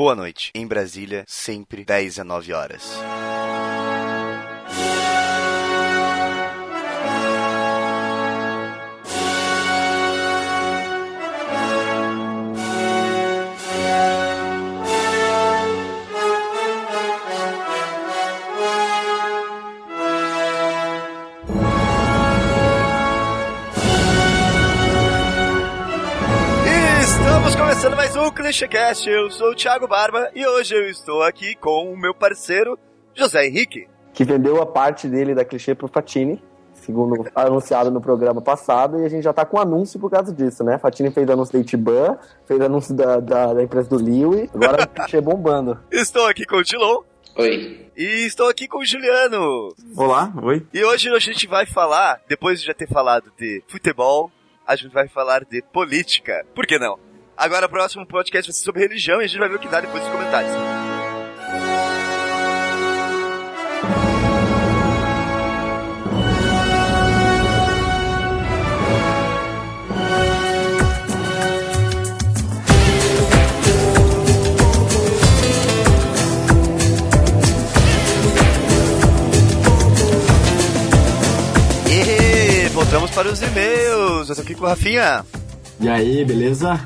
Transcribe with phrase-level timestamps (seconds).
[0.00, 0.50] boa noite.
[0.54, 2.90] Em Brasília, sempre 10 a 9 horas.
[28.20, 29.08] Mais um ClichêCast.
[29.08, 32.78] Eu sou o Thiago Barba e hoje eu estou aqui com o meu parceiro
[33.14, 33.88] José Henrique.
[34.12, 36.42] que vendeu a parte dele da clichê pro Fatini,
[36.74, 40.62] segundo anunciado no programa passado, e a gente já tá com anúncio por causa disso,
[40.62, 40.78] né?
[40.78, 44.88] Fatini fez anúncio da Itiban, fez anúncio da, da, da empresa do Liwi, agora o
[44.88, 45.78] clichê bombando.
[45.90, 47.02] Estou aqui com o Tilon
[47.38, 47.90] Oi.
[47.96, 49.74] e estou aqui com o Juliano.
[49.96, 50.66] Olá, oi.
[50.74, 54.30] E hoje a gente vai falar, depois de já ter falado de futebol,
[54.66, 56.44] a gente vai falar de política.
[56.54, 57.09] Por que não?
[57.40, 59.66] Agora o próximo podcast vai ser sobre religião e a gente vai ver o que
[59.66, 60.52] dá depois dos comentários.
[81.88, 84.28] E voltamos para os e-mails.
[84.28, 85.24] Eu tô aqui com o Rafinha.
[85.80, 86.78] E aí, beleza?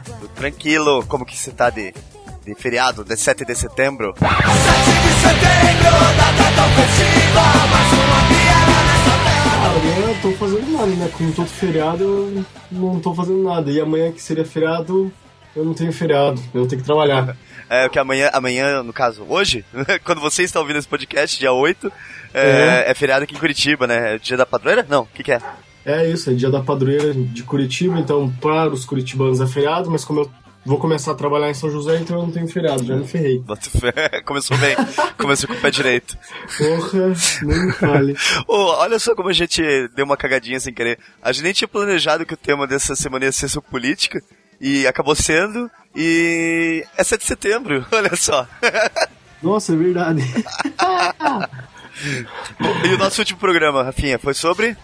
[0.45, 1.03] Tranquilo.
[1.07, 1.95] Como que você tá de,
[2.45, 4.15] de feriado, de 7 de setembro?
[9.65, 11.11] Amanhã eu tô fazendo nada, né?
[11.17, 13.71] Como todo feriado, eu não tô fazendo nada.
[13.71, 15.11] E amanhã que seria feriado,
[15.57, 16.39] eu não tenho feriado.
[16.53, 17.35] Eu tenho que trabalhar.
[17.71, 19.65] É, que amanhã, amanhã, no caso, hoje,
[20.05, 21.91] quando você está ouvindo esse podcast, dia 8,
[22.35, 24.17] é, é feriado aqui em Curitiba, né?
[24.17, 24.85] É dia da padroeira?
[24.87, 25.41] Não, o que, que é?
[25.85, 30.05] É isso, é dia da padroeira de Curitiba, então para os curitibanos é feriado, mas
[30.05, 30.31] como eu
[30.65, 33.43] vou começar a trabalhar em São José, então eu não tenho feriado, já me ferrei.
[34.25, 34.75] Começou bem.
[35.19, 36.17] Começou com o pé direito.
[36.57, 38.17] Porra, nem me fale.
[38.49, 39.63] Ô, olha só como a gente
[39.95, 40.99] deu uma cagadinha sem querer.
[41.23, 44.23] A gente nem tinha planejado que o tema dessa semana ia ser sobre política.
[44.61, 45.71] E acabou sendo.
[45.95, 48.47] E é 7 de setembro, olha só.
[49.43, 50.23] Nossa, é verdade.
[52.85, 54.77] E o nosso último programa, Rafinha, foi sobre?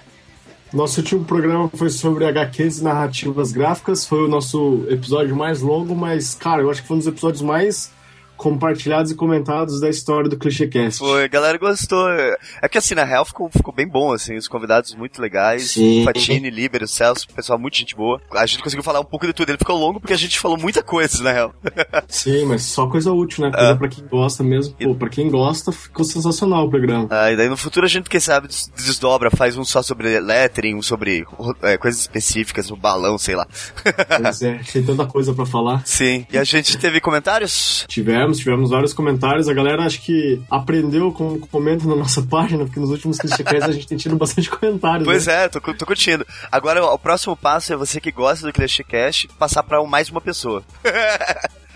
[0.73, 4.07] Nosso último programa foi sobre HQs e narrativas gráficas.
[4.07, 7.43] Foi o nosso episódio mais longo, mas, cara, eu acho que foi um dos episódios
[7.43, 7.91] mais
[8.41, 10.99] compartilhados e comentados da história do ClichêCast.
[10.99, 12.09] Foi, a galera gostou.
[12.11, 15.73] É que assim, na real ficou, ficou bem bom, assim, os convidados muito legais.
[15.73, 16.05] Sim.
[16.05, 18.19] Fatini, Libero, Celso, pessoal muito gente boa.
[18.33, 19.51] A gente conseguiu falar um pouco de tudo.
[19.51, 21.55] Ele ficou longo porque a gente falou muita coisa, na real.
[22.09, 23.53] Sim, mas só coisa útil, né?
[23.53, 23.75] Coisa É.
[23.75, 24.75] pra quem gosta mesmo.
[24.75, 27.09] Pô, pra quem gosta, ficou sensacional o programa.
[27.11, 30.19] Ah, e daí no futuro a gente, quem sabe, des- desdobra, faz um só sobre
[30.19, 31.27] lettering, um sobre
[31.63, 33.47] é, coisas específicas, o balão, sei lá.
[34.23, 35.83] Pois é, tem tanta coisa pra falar.
[35.87, 36.27] Sim.
[36.33, 37.85] E a gente teve comentários?
[37.89, 39.49] Tivemos, tivemos vários comentários.
[39.49, 43.73] A galera acho que aprendeu como comenta na nossa página, porque nos últimos ClichêCasts a
[43.73, 45.05] gente tem tido bastante comentários.
[45.05, 45.45] Pois né?
[45.45, 46.27] é, tô, tô curtindo.
[46.51, 50.63] Agora, o próximo passo é você que gosta do ClichêCast passar pra mais uma pessoa.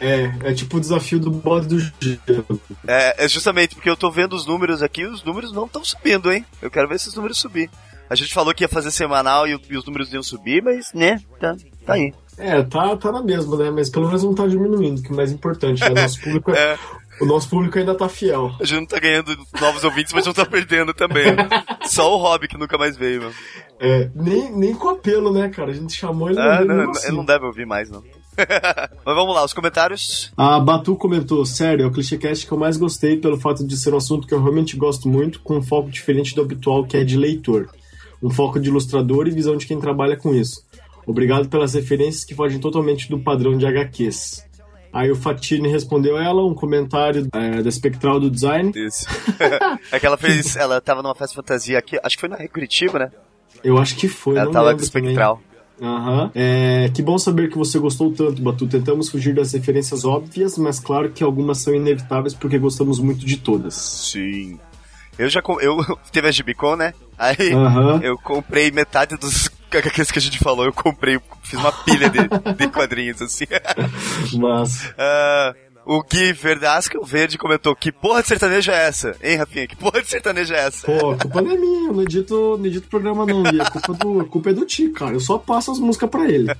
[0.00, 2.60] É, é tipo o desafio do bode do gelo.
[2.86, 6.32] É, é justamente porque eu tô vendo os números aqui os números não estão subindo,
[6.32, 6.44] hein?
[6.60, 7.70] Eu quero ver esses números subir.
[8.10, 10.92] A gente falou que ia fazer semanal e, o- e os números iam subir, mas,
[10.92, 11.56] né, tá,
[11.86, 12.12] tá aí.
[12.38, 13.70] É, tá, tá na mesma, né?
[13.70, 16.02] Mas pelo menos não tá diminuindo, que é o mais importante, né?
[16.02, 16.74] Nosso público é-
[17.20, 17.22] É.
[17.22, 18.50] O nosso público ainda tá fiel.
[18.60, 21.26] A gente não tá ganhando novos ouvintes, mas não tá perdendo também.
[21.86, 23.34] Só o Hobby que nunca mais veio, mano.
[23.78, 25.70] É, nem, nem com apelo, né, cara?
[25.70, 27.06] A gente chamou ele Ah, não, não, assim.
[27.06, 28.02] ele não deve ouvir mais, não.
[28.36, 30.32] mas vamos lá, os comentários.
[30.36, 33.94] A Batu comentou, sério, é o ClichêCast que eu mais gostei pelo fato de ser
[33.94, 37.04] um assunto que eu realmente gosto muito, com um foco diferente do habitual, que é
[37.04, 37.68] de leitor.
[38.20, 40.63] Um foco de ilustrador e visão de quem trabalha com isso.
[41.06, 44.44] Obrigado pelas referências que fogem totalmente do padrão de HQs.
[44.92, 48.72] Aí o Fatini respondeu ela, um comentário é, da Spectral do Design.
[48.76, 49.06] Isso.
[49.90, 50.54] é que ela fez.
[50.54, 53.10] Ela tava numa festa fantasia aqui, acho que foi na Curitiba, né?
[53.62, 54.84] Eu acho que foi, ela tava com também.
[54.84, 55.40] espectral.
[55.82, 56.30] Aham.
[56.34, 58.68] É, que bom saber que você gostou tanto, Batu.
[58.68, 63.36] Tentamos fugir das referências óbvias, mas claro que algumas são inevitáveis porque gostamos muito de
[63.36, 63.74] todas.
[63.74, 64.60] Sim.
[65.18, 65.78] Eu já eu
[66.12, 66.94] teve a Gibicon, né?
[67.18, 68.00] Aí Aham.
[68.02, 69.48] eu comprei metade dos
[69.78, 72.20] HQs que a gente falou, eu comprei, fiz uma pilha de,
[72.56, 73.46] de quadrinhos assim.
[74.38, 74.92] Mas.
[74.98, 75.54] Ah,
[75.86, 79.16] o Gui Verdasca, o Verde, comentou: Que porra de sertaneja é essa?
[79.22, 79.66] Hein, Rafinha?
[79.66, 80.86] Que porra de sertaneja é essa?
[80.86, 83.60] Pô, a culpa não é minha, eu não edito, não edito programa não, Gui.
[83.60, 85.12] A culpa, do, a culpa é do Ti, cara.
[85.12, 86.48] Eu só passo as músicas pra ele.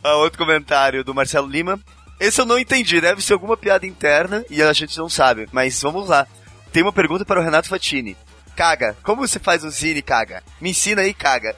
[0.00, 1.78] Ah, outro comentário do Marcelo Lima.
[2.20, 5.48] Esse eu não entendi, deve ser alguma piada interna e a gente não sabe.
[5.50, 6.24] Mas vamos lá.
[6.72, 8.16] Tem uma pergunta para o Renato Fatini.
[8.58, 10.42] Caga, como você faz o Zine, Caga?
[10.60, 11.54] Me ensina aí, Caga.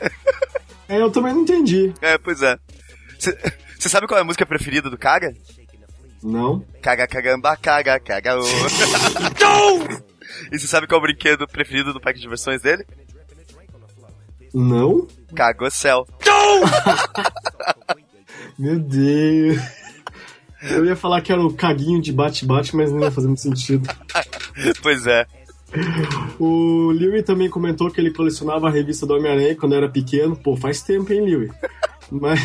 [0.87, 1.95] É, eu também não entendi.
[2.03, 2.59] é, pois é.
[3.19, 5.35] Você sabe qual é a música preferida do Caga?
[6.23, 6.63] Não.
[6.83, 8.45] Caga, cagamba, caga, caga, ô.
[10.53, 12.85] E você sabe qual é o brinquedo preferido do parque de diversões dele?
[14.53, 15.09] Não?
[15.35, 16.07] Cagocel.
[18.59, 19.59] Meu Deus.
[20.63, 23.89] Eu ia falar que era o caguinho de bate-bate, mas não ia fazer muito sentido.
[24.83, 25.27] Pois é.
[26.39, 30.37] O Liwi também comentou que ele colecionava a revista do Homem-Aranha quando era pequeno.
[30.37, 31.51] Pô, faz tempo, hein, Liwi?
[32.11, 32.41] Mas,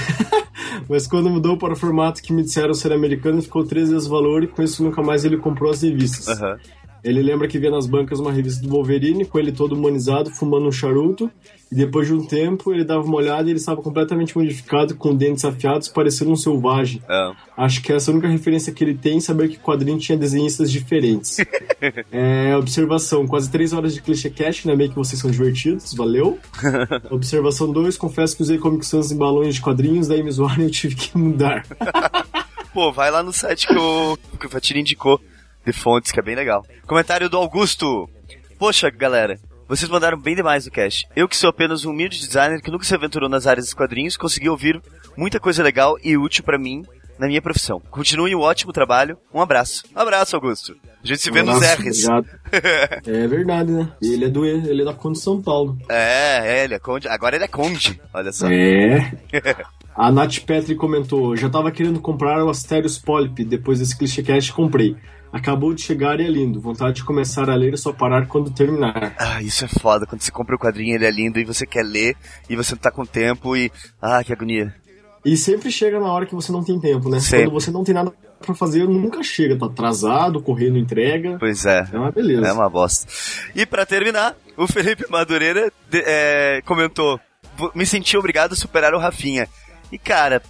[0.87, 4.11] mas quando mudou para o formato que me disseram ser americano, ficou três vezes o
[4.11, 6.27] valor e com isso nunca mais ele comprou as revistas.
[6.27, 6.59] Aham.
[7.05, 10.65] Ele lembra que via nas bancas uma revista do Wolverine, com ele todo humanizado, fumando
[10.65, 11.29] um charuto,
[11.71, 15.15] e depois de um tempo ele dava uma olhada e ele estava completamente modificado, com
[15.15, 17.03] dentes afiados, parecendo um selvagem.
[17.07, 19.99] Ah, Acho que essa é a única referência que ele tem saber que o quadrinho
[19.99, 21.37] tinha desenhistas diferentes.
[22.11, 26.39] é, observação, quase três horas de clichê cast, ainda bem que vocês são divertidos, valeu.
[27.11, 30.65] observação 2, confesso que usei Comic Sans em balões de quadrinhos, daí me zoaram e
[30.65, 31.67] eu tive que mudar.
[32.73, 35.21] Pô, vai lá no site que o, que o Fatiri indicou
[35.65, 36.65] de fontes, que é bem legal.
[36.85, 38.09] Comentário do Augusto.
[38.57, 41.07] Poxa, galera, vocês mandaram bem demais no cast.
[41.15, 44.15] Eu que sou apenas um humilde designer que nunca se aventurou nas áreas dos quadrinhos,
[44.15, 44.81] consegui ouvir
[45.17, 46.83] muita coisa legal e útil pra mim
[47.17, 47.81] na minha profissão.
[47.89, 49.17] Continuem o ótimo trabalho.
[49.33, 49.83] Um abraço.
[49.95, 50.75] Um abraço, Augusto.
[51.03, 52.05] A gente se vê nos Nossa, R's.
[52.05, 52.27] obrigado.
[53.07, 53.91] É verdade, né?
[54.01, 55.77] Ele é do ele é da Conde de São Paulo.
[55.89, 57.07] É, é, ele é conde.
[57.07, 57.99] Agora ele é conde.
[58.13, 58.47] Olha só.
[58.49, 59.11] É.
[59.95, 64.51] A Nath Petri comentou: já tava querendo comprar o Asterios Polyp, depois desse clichê cast
[64.51, 64.95] comprei.
[65.35, 66.61] Acabou de chegar e é lindo.
[66.61, 69.13] Vontade de começar a ler e só parar quando terminar.
[69.19, 70.05] Ah, isso é foda.
[70.05, 72.15] Quando você compra o quadrinho, ele é lindo e você quer ler
[72.49, 73.69] e você não tá com tempo e.
[74.01, 74.73] Ah, que agonia.
[75.25, 77.19] E sempre chega na hora que você não tem tempo, né?
[77.19, 77.47] Sempre.
[77.47, 79.57] Quando você não tem nada pra fazer, nunca chega.
[79.57, 81.35] Tá atrasado, correndo entrega.
[81.37, 81.85] Pois é.
[81.91, 82.47] É uma beleza.
[82.47, 83.05] É uma bosta.
[83.53, 87.19] E pra terminar, o Felipe Madureira de- é, comentou:
[87.57, 89.49] "Vo- Me senti obrigado a superar o Rafinha.
[89.91, 90.41] E cara,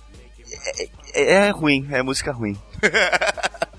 [0.78, 0.84] é,
[1.16, 2.56] é- é ruim, é música ruim.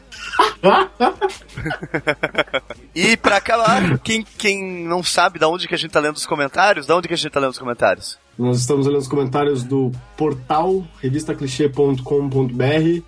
[2.95, 6.27] e pra acabar, quem, quem não sabe da onde que a gente tá lendo os
[6.27, 8.19] comentários, da onde que a gente tá lendo os comentários?
[8.39, 13.03] Nós estamos olhando os comentários do portal revistaclichê.com.br.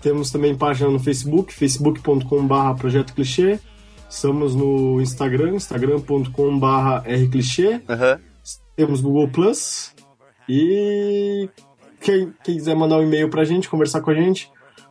[0.00, 3.58] Temos também página no Facebook, facebook.com.br Projeto Clichê.
[4.08, 7.82] Estamos no Instagram, instagram.com.br rclichê.
[7.88, 8.18] Aham.
[8.74, 9.94] Temos Google Plus.
[10.48, 11.48] E
[12.00, 14.50] quem, quem quiser mandar um e-mail pra gente, conversar com a gente,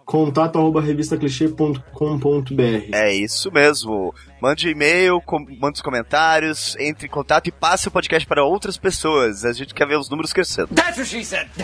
[0.10, 2.90] contato arroba revistaclichê.com.br.
[2.92, 4.12] É isso mesmo.
[4.42, 8.76] Mande e-mail, com, mande os comentários, entre em contato e passe o podcast para outras
[8.76, 9.46] pessoas.
[9.46, 10.74] A gente quer ver os números crescendo.
[10.74, 11.48] That's what she said.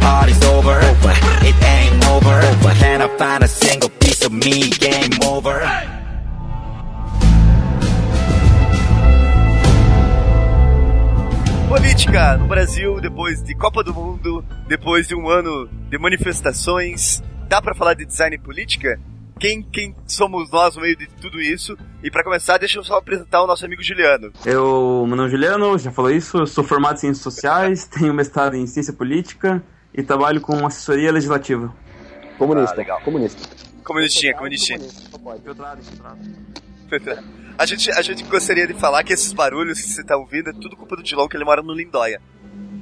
[0.00, 0.80] Party's over.
[11.68, 17.60] Política no Brasil, depois de Copa do Mundo, depois de um ano de manifestações, dá
[17.60, 19.00] pra falar de design e política?
[19.40, 21.76] Quem, quem somos nós no meio de tudo isso?
[22.02, 24.32] E pra começar, deixa eu só apresentar o nosso amigo Juliano.
[24.44, 28.14] Eu, meu nome é Juliano, já falou isso, eu sou formado em Ciências Sociais, tenho
[28.14, 29.62] mestrado em Ciência Política
[29.92, 31.74] e trabalho com assessoria legislativa.
[32.38, 32.74] Comunista.
[32.74, 33.00] Ah, legal.
[33.00, 33.48] Comunista.
[33.82, 34.80] Comunistinha, comunistinha.
[35.22, 35.42] Pode.
[37.56, 40.52] A gente, a gente gostaria de falar que esses barulhos que você tá ouvindo é
[40.52, 42.20] tudo culpa do Dilon, que ele mora no Lindóia.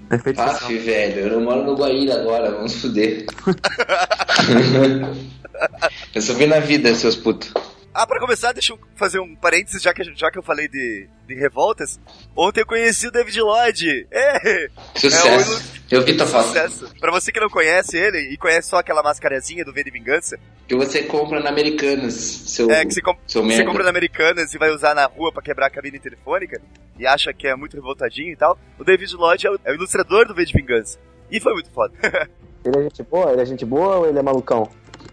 [0.08, 0.40] Perfeito.
[0.40, 3.26] Aff, velho, eu não moro no Guaíra agora, vamos fuder.
[6.14, 7.52] eu só vi na vida, seus putos.
[7.94, 11.06] Ah, pra começar, deixa eu fazer um parênteses, já que, já que eu falei de,
[11.29, 12.01] de revoltas.
[12.34, 14.06] Ontem eu conheci o David Lloyd.
[14.13, 14.69] É!
[14.96, 15.72] Sucesso.
[15.91, 16.46] Eu vi tua foto.
[16.46, 16.91] Sucesso.
[16.99, 20.39] Pra você que não conhece ele e conhece só aquela mascarazinha do V de Vingança,
[20.67, 24.55] Que você compra na Americanas, seu, é que você, com- seu você compra na Americanas
[24.55, 26.63] e vai usar na rua pra quebrar a cabine telefônica
[26.99, 28.58] e acha que é muito revoltadinho e tal.
[28.79, 30.99] O David Lloyd é o, é o ilustrador do V de Vingança.
[31.31, 31.93] E foi muito foda.
[32.65, 33.32] Ele é gente boa?
[33.32, 34.70] Ele é gente boa ou ele é malucão?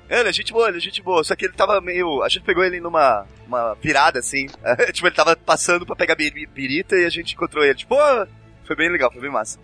[0.09, 1.23] Ele é gente boa, ele é gente boa.
[1.23, 2.23] Só que ele tava meio.
[2.23, 4.47] A gente pegou ele numa uma virada assim.
[4.91, 7.75] tipo, ele tava passando pra pegar bi- birita e a gente encontrou ele.
[7.75, 8.27] Tipo, "Pô!"
[8.65, 9.57] foi bem legal, foi bem massa.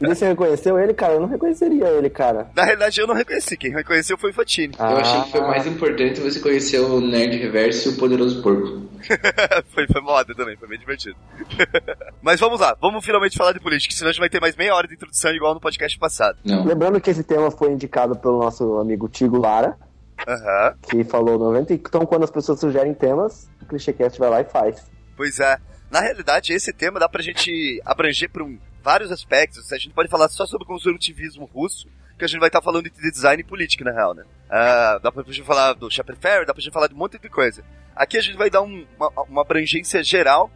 [0.00, 1.14] E você reconheceu ele, cara?
[1.14, 2.48] Eu não reconheceria ele, cara.
[2.54, 3.56] Na realidade, eu não reconheci.
[3.56, 4.74] Quem reconheceu foi o Fatini.
[4.78, 5.48] Eu achei que foi Ah.
[5.48, 8.82] mais importante você conhecer o Nerd Reverso e o Poderoso Porco.
[9.74, 11.16] foi, foi moda também, foi bem divertido.
[12.22, 14.74] Mas vamos lá, vamos finalmente falar de política, senão a gente vai ter mais meia
[14.74, 16.38] hora de introdução igual no podcast passado.
[16.44, 16.64] Não.
[16.64, 19.76] Lembrando que esse tema foi indicado pelo nosso amigo Tigo Lara,
[20.26, 20.74] Aham.
[20.82, 21.74] que falou 90.
[21.74, 24.90] Então, quando as pessoas sugerem temas, o ClichêCast vai lá e faz.
[25.16, 25.58] Pois é.
[25.90, 29.72] Na realidade, esse tema dá pra gente abranger por um, vários aspectos.
[29.72, 31.86] A gente pode falar só sobre o construtivismo russo,
[32.18, 34.24] que a gente vai estar falando de design e política, na real, né?
[34.48, 37.18] Ah, dá pra gente falar do Shepard Fairey, dá pra gente falar de um monte
[37.18, 37.62] de coisa.
[37.96, 40.50] Aqui a gente vai dar um- uma, uma abrangência geral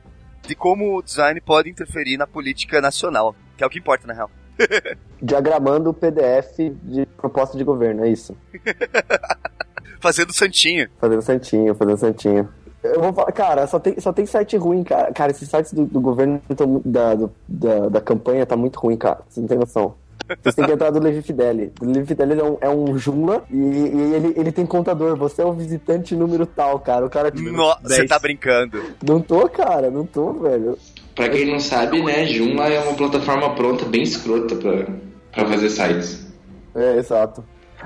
[0.47, 4.15] de como o design pode interferir na política nacional, que é o que importa, na
[4.15, 4.31] real.
[5.23, 8.37] Diagramando o PDF de proposta de governo, é isso.
[10.01, 10.89] Fazendo santinho.
[11.01, 12.49] Fazendo santinho, fazendo santinho.
[12.85, 15.13] Eu vou falar, cara, só tem, só tem site ruim, cara.
[15.13, 18.97] Cara, esses sites do, do governo tão da, do- da, da campanha tá muito ruim,
[18.97, 19.21] cara.
[19.29, 19.95] Você não tem noção.
[20.43, 21.73] Vocês têm que entrar do Levi Fideli.
[21.81, 25.17] O Levi Fideli é um, é um Joomla e, e ele, ele tem contador.
[25.17, 27.07] Você é o visitante número tal, cara.
[27.07, 28.81] O cara, tipo, No- Você tá brincando.
[29.03, 30.77] não tô, cara, não tô, velho.
[31.17, 34.87] Pra quem não sabe, né, Joomla é uma plataforma pronta, bem escrota pra,
[35.33, 36.27] pra fazer sites.
[36.75, 37.43] É, exato.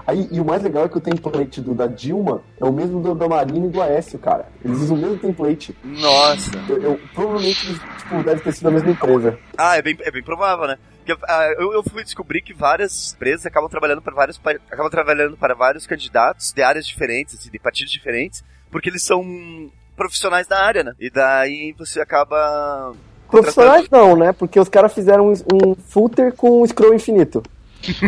[0.06, 3.00] Aí, e o mais legal é que o template do, da Dilma é o mesmo
[3.00, 4.48] do, da Marina e do Aécio, cara.
[4.64, 5.76] Eles usam o mesmo template.
[5.84, 6.50] Nossa.
[6.68, 9.38] Eu, eu- provavelmente, tipo, deve ter sido a mesma empresa.
[9.56, 10.76] Ah, é bem, é bem provável, né?
[11.04, 15.36] Porque, ah, eu, eu fui descobrir que várias empresas acabam trabalhando para vários acabam trabalhando
[15.36, 20.64] para vários candidatos de áreas diferentes, assim, de partidos diferentes, porque eles são profissionais da
[20.64, 20.94] área, né?
[20.98, 22.94] E daí você acaba
[23.30, 24.32] Profissionais não, né?
[24.32, 27.42] Porque os caras fizeram um, um footer com um scroll infinito.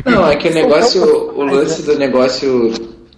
[0.05, 1.03] Não, é que o negócio,
[1.35, 2.73] o lance do negócio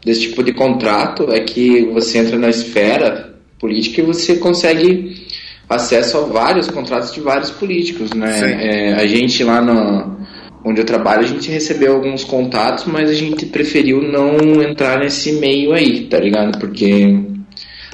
[0.05, 5.27] desse tipo de contrato é que você entra na esfera política e você consegue
[5.69, 8.91] acesso a vários contratos de vários políticos, né?
[8.91, 10.19] É, a gente lá no,
[10.65, 15.33] onde eu trabalho, a gente recebeu alguns contatos, mas a gente preferiu não entrar nesse
[15.33, 16.59] meio aí, tá ligado?
[16.59, 17.19] Porque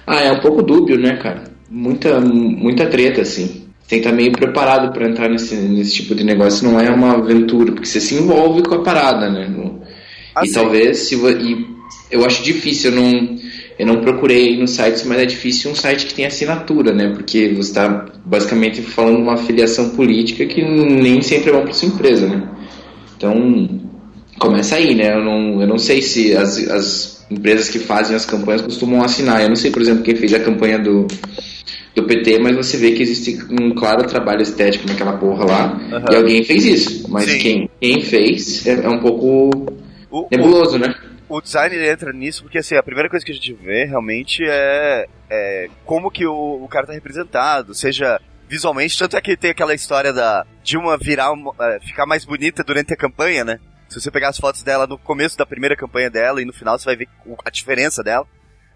[0.06, 1.44] ah, é um pouco dúbio, né, cara?
[1.68, 3.69] Muita, muita treta, assim.
[3.90, 6.64] Tem que estar meio preparado para entrar nesse, nesse tipo de negócio.
[6.64, 9.52] Não é uma aventura, porque você se envolve com a parada, né?
[10.32, 10.54] Ah, e sim.
[10.54, 11.66] talvez, se e
[12.08, 13.36] eu acho difícil, eu não,
[13.76, 17.08] eu não procurei nos sites, mas é difícil um site que tem assinatura, né?
[17.08, 21.72] Porque você está basicamente falando de uma filiação política que nem sempre é bom para
[21.72, 22.48] sua empresa, né?
[23.16, 23.80] Então,
[24.38, 25.16] começa aí, né?
[25.16, 29.42] Eu não, eu não sei se as, as empresas que fazem as campanhas costumam assinar.
[29.42, 31.08] Eu não sei, por exemplo, quem fez a campanha do,
[31.94, 35.80] do PT, mas você vê que existe um claro trabalho estético naquela porra lá.
[36.10, 37.10] E alguém fez isso.
[37.10, 37.38] Mas Sim.
[37.38, 39.26] quem, quem fez é, é um pouco
[40.10, 40.94] o, o, nebuloso, né?
[41.28, 45.06] o design entra nisso porque assim, a primeira coisa que a gente vê realmente é,
[45.30, 49.72] é como que o, o cara tá representado, seja visualmente, tanto é que tem aquela
[49.74, 53.60] história da Dilma virar uma- é, ficar mais bonita durante a campanha, né?
[53.88, 56.76] Se você pegar as fotos dela no começo da primeira campanha dela e no final
[56.78, 58.26] você vai ver o- a diferença dela.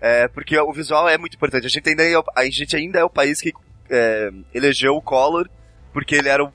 [0.06, 1.66] É, porque o visual é muito importante.
[1.66, 3.52] A gente ainda é, o- a gente ainda é o país que
[3.90, 5.48] é, elegeu o Collor
[5.94, 6.52] porque ele era o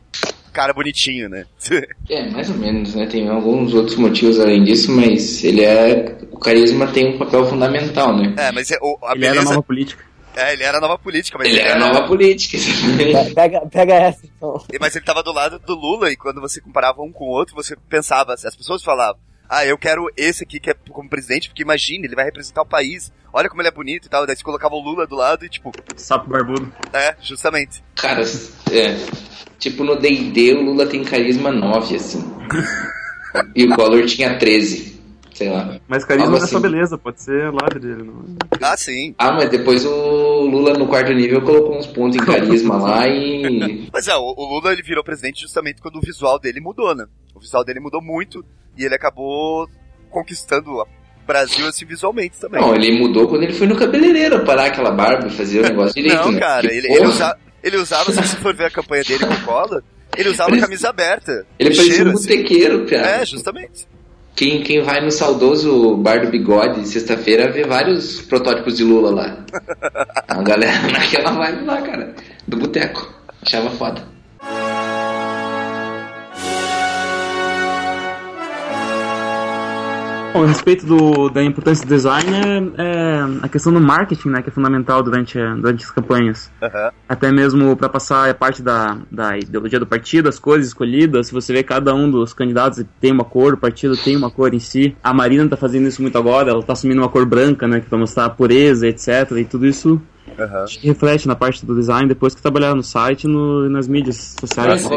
[0.54, 1.46] cara bonitinho, né?
[2.10, 3.08] É, mais ou menos, né?
[3.08, 6.16] Tem alguns outros motivos além disso, mas ele é.
[6.32, 8.36] O carisma tem um papel fundamental, né?
[8.38, 9.50] é, mas é, o, a Ele era beleza.
[9.52, 10.04] nova política.
[10.36, 12.56] É, ele era a nova política, mas Ele a era- nova política,
[13.34, 14.64] Pega, pega essa, então.
[14.80, 17.56] Mas ele tava do lado do Lula e quando você comparava um com o outro,
[17.56, 21.64] você pensava, as pessoas falavam, ah, eu quero esse aqui que é como presidente, porque
[21.64, 24.44] imagine, ele vai representar o país, olha como ele é bonito e tal, daí você
[24.44, 26.72] colocava o Lula do lado e tipo, Sapo barbudo.
[26.94, 27.84] é, justamente.
[27.96, 28.22] Cara,
[28.72, 28.96] é.
[29.58, 32.24] Tipo, no DD o Lula tem carisma 9, assim.
[33.56, 35.00] E o Collor tinha 13.
[35.34, 35.80] Sei lá.
[35.88, 36.62] Mas carisma Algo não é só assim.
[36.62, 38.04] beleza, pode ser lado dele.
[38.04, 38.26] Não...
[38.62, 39.16] Ah, sim.
[39.18, 43.88] Ah, mas depois o Lula no quarto nível colocou uns pontos em carisma lá e.
[43.92, 47.06] Mas é, o, o Lula ele virou presidente justamente quando o visual dele mudou, né?
[47.34, 48.44] O visual dele mudou muito
[48.80, 49.68] e ele acabou
[50.10, 50.86] conquistando o
[51.28, 52.60] Brasil assim visualmente também.
[52.62, 55.94] Não, ele mudou quando ele foi no cabeleireiro parar aquela barba e fazer o negócio
[55.94, 56.40] direito, Não, né?
[56.40, 59.84] cara, ele, ele, usa- ele usava, se você for ver a campanha dele com Collor,
[60.18, 61.46] ele usava Ele- camisa aberta.
[61.60, 62.28] Ele parecia um assim.
[62.28, 63.08] botequeiro, cara.
[63.22, 63.88] É, justamente.
[64.36, 69.46] Quem, quem vai no saudoso Bar do Bigode sexta-feira vê vários protótipos de Lula lá.
[70.28, 72.16] A galera naquela vibe lá, cara.
[72.48, 73.14] Do boteco.
[73.46, 74.02] Achava foda.
[80.32, 82.30] Bom, a respeito do, da importância do design
[82.78, 86.52] é, é a questão do marketing, né, que é fundamental durante, durante as campanhas.
[86.62, 86.92] Aham.
[87.08, 91.28] Até mesmo para passar a parte da, da ideologia do partido, as cores escolhidas.
[91.28, 94.54] Se você vê cada um dos candidatos tem uma cor, o partido tem uma cor
[94.54, 94.96] em si.
[95.04, 97.90] A Marina tá fazendo isso muito agora, ela tá assumindo uma cor branca, né, que
[97.90, 99.32] para mostrar a pureza, etc.
[99.36, 100.00] E tudo isso
[100.46, 103.88] Acho que reflete na parte do design depois que trabalhar no site e no, nas
[103.88, 104.88] mídias sociais.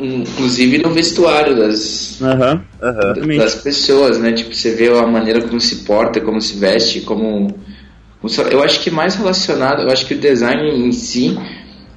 [0.00, 2.62] Inclusive no vestuário das, Aham.
[2.82, 3.38] exatamente.
[3.38, 4.32] das pessoas, né?
[4.32, 7.48] Tipo, você vê a maneira como se porta, como se veste, como...
[8.50, 11.38] Eu acho que mais relacionado, eu acho que o design em si,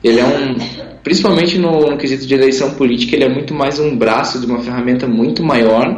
[0.03, 0.55] ele é um...
[1.03, 4.60] Principalmente no, no quesito de eleição política, ele é muito mais um braço de uma
[4.60, 5.98] ferramenta muito maior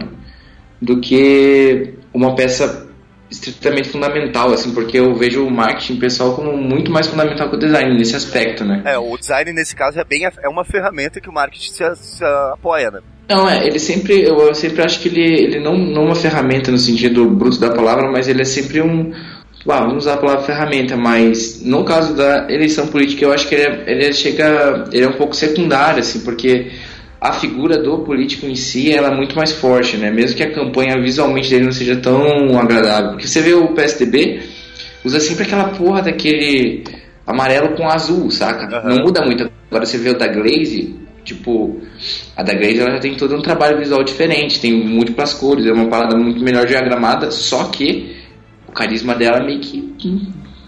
[0.82, 2.88] do que uma peça
[3.34, 7.60] estritamente fundamental, assim, porque eu vejo o marketing pessoal como muito mais fundamental que o
[7.60, 8.82] design nesse aspecto, né?
[8.86, 12.24] É, o design nesse caso é bem é uma ferramenta que o marketing se, se
[12.54, 13.00] apoia, né?
[13.28, 16.72] Não, é, ele sempre, eu sempre acho que ele, ele não, não é uma ferramenta
[16.72, 19.12] no sentido bruto da palavra, mas ele é sempre um,
[19.68, 23.56] ah, vamos usar a palavra ferramenta, mas no caso da eleição política eu acho que
[23.56, 26.70] ele, é- ele chega, ele é um pouco secundário, assim, porque
[27.24, 30.12] a figura do político em si ela é muito mais forte, né?
[30.12, 33.12] Mesmo que a campanha visualmente dele não seja tão agradável.
[33.12, 34.42] Porque você vê o PSDB,
[35.06, 36.84] usa sempre aquela porra daquele
[37.26, 38.66] amarelo com azul, saca?
[38.66, 38.90] Aham.
[38.90, 39.50] Não muda muito.
[39.72, 41.82] Agora você vê o da Glaze, tipo,
[42.36, 45.72] a da Glaze ela já tem todo um trabalho visual diferente, tem múltiplas cores, é
[45.72, 48.18] uma parada muito melhor diagramada, só que
[48.68, 49.94] o carisma dela é meio que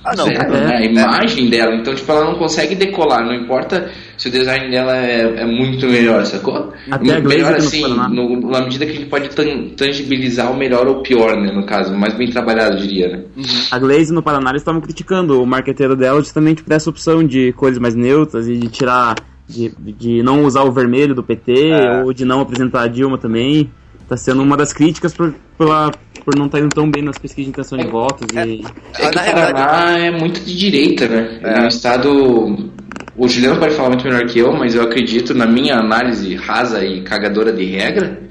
[0.06, 0.26] Ah, não.
[0.26, 0.76] zero, né?
[0.78, 4.96] A imagem dela, então tipo, ela não consegue decolar, não importa se o design dela
[4.96, 6.72] é, é muito melhor, sacou?
[6.92, 8.08] Até melhor assim, Paraná.
[8.08, 11.52] no- na medida que a gente pode tan- tangibilizar o melhor ou o pior, né,
[11.52, 13.24] no caso, mais bem trabalhado, eu diria, né?
[13.72, 17.52] A Glaze no Paraná eles estavam criticando o marqueteiro dela justamente por essa opção de
[17.54, 19.16] cores mais neutras e de tirar.
[19.48, 22.02] de, de não usar o vermelho do PT É.
[22.04, 23.70] ou de não apresentar a Dilma também.
[24.10, 25.92] Tá sendo uma das críticas por, pela,
[26.26, 28.28] por não estar indo tão bem nas pesquisas de intenção de votos.
[28.34, 28.64] E,
[28.98, 31.40] É que Paraná é muito de direita, né?
[31.44, 32.72] É um estado.
[33.16, 36.84] O Juliano pode falar muito melhor que eu, mas eu acredito, na minha análise rasa
[36.84, 38.24] e cagadora de regra,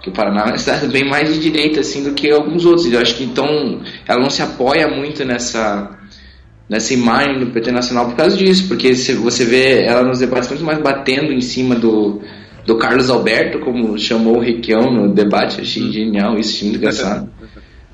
[0.00, 2.90] que o Paraná é um estado bem mais de direita assim do que alguns outros.
[2.90, 5.98] Eu acho que então ela não se apoia muito nessa
[6.68, 10.64] nessa imagem do PT Nacional por causa disso, porque você vê ela nos debates muito
[10.64, 12.22] mais batendo em cima do,
[12.66, 17.28] do Carlos Alberto, como chamou o Requião no debate, achei genial isso, achei muito engraçado,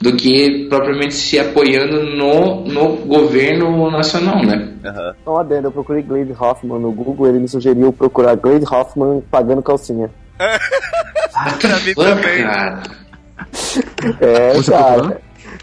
[0.01, 4.73] do que propriamente se apoiando no, no governo nacional, né?
[4.85, 5.15] Aham.
[5.25, 9.23] Só um adendo, eu procurei Glade Hoffman no Google, ele me sugeriu procurar Glade Hoffman
[9.31, 10.11] pagando calcinha.
[11.61, 12.43] Pra mim Pô, também.
[12.43, 12.83] cara,
[14.21, 14.95] É, Você cara.
[14.95, 15.19] procurou?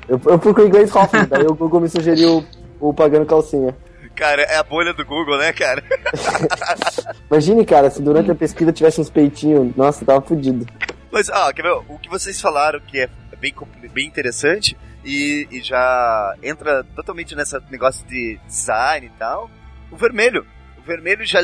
[0.07, 2.43] Eu, eu procurei Glade Hoffman, daí o Google me sugeriu
[2.79, 3.75] o pagando calcinha.
[4.15, 5.83] Cara, é a bolha do Google, né, cara?
[7.29, 10.65] Imagine, cara, se durante a pesquisa tivesse uns peitinhos, nossa, tava fudido.
[11.11, 11.73] Mas, ó, quer ver?
[11.89, 13.53] O que vocês falaram que é bem,
[13.93, 19.49] bem interessante e, e já entra totalmente nesse negócio de design e tal.
[19.91, 20.45] O vermelho.
[20.77, 21.41] O vermelho já.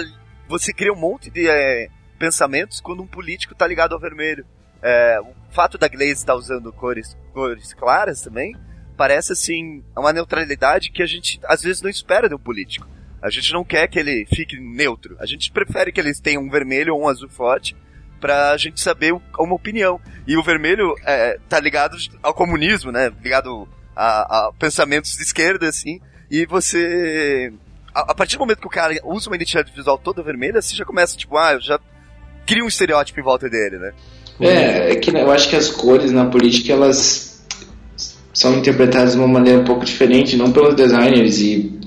[0.48, 1.88] Você cria um monte de é,
[2.18, 4.46] pensamentos quando um político tá ligado ao vermelho.
[4.82, 8.56] É, o fato da Glaze estar usando cores, cores claras também
[8.98, 12.88] parece assim uma neutralidade que a gente às vezes não espera de um político.
[13.22, 15.16] A gente não quer que ele fique neutro.
[15.20, 17.76] A gente prefere que eles tenham um vermelho ou um azul forte
[18.20, 20.00] pra gente saber uma opinião.
[20.28, 23.12] E o vermelho é, tá ligado ao comunismo, né?
[23.24, 26.00] Ligado a, a pensamentos de esquerda, assim.
[26.30, 27.54] E você.
[27.94, 30.76] A, a partir do momento que o cara usa uma identidade visual toda vermelha, você
[30.76, 31.80] já começa, tipo, ah, eu já
[32.46, 33.94] cria um estereótipo em volta dele, né?
[34.40, 37.31] É, é que eu acho que as cores na política elas
[38.34, 41.80] são interpretadas de uma maneira um pouco diferente, não pelos designers e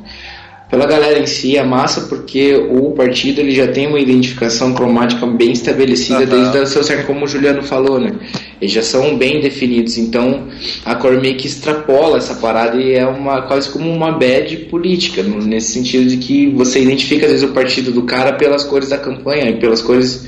[0.70, 5.24] pela galera em si, a massa, porque o partido ele já tem uma identificação cromática
[5.24, 8.12] bem estabelecida desde o seu certo, como o Juliano falou, né?
[8.60, 10.48] Eles já são bem definidos, então
[10.84, 15.22] a cor meio que extrapola essa parada e é uma quase como uma bad política,
[15.22, 18.98] nesse sentido de que você identifica às vezes o partido do cara pelas cores da
[18.98, 20.26] campanha e pelas cores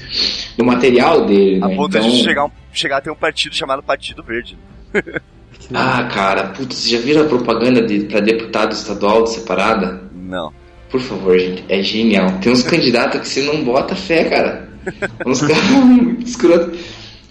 [0.56, 1.74] do material dele, A né?
[1.74, 4.56] ponto Então- de chegar, chegar a ter um partido chamado Partido Verde.
[5.72, 10.02] Ah, cara, putz, vocês já viram a propaganda de, pra deputado estadual dessa parada?
[10.14, 10.52] Não.
[10.90, 12.38] Por favor, gente, é genial.
[12.40, 14.68] Tem uns candidatos que você não bota fé, cara.
[15.26, 16.78] Uns caras muito escroto.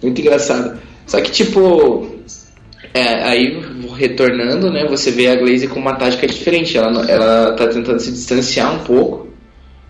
[0.02, 0.78] Muito engraçado.
[1.06, 2.06] Só que, tipo,
[2.92, 3.62] é, aí
[3.96, 6.76] retornando, né, você vê a Glaze com uma tática diferente.
[6.76, 9.28] Ela, ela tá tentando se distanciar um pouco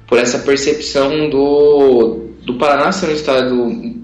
[0.06, 3.96] por essa percepção do, do Paraná ser um estado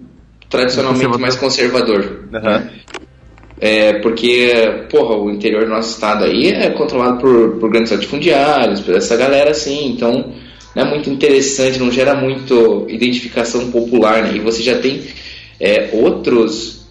[0.50, 2.28] tradicionalmente mais conservador.
[2.34, 2.68] Aham.
[3.64, 4.52] É, porque,
[4.90, 9.16] porra, o interior do nosso estado aí é controlado por, por grandes latifundiários, por essa
[9.16, 10.32] galera assim, então
[10.74, 14.32] não é muito interessante, não gera muito identificação popular, né?
[14.34, 15.02] E você já tem
[15.60, 16.88] é, outros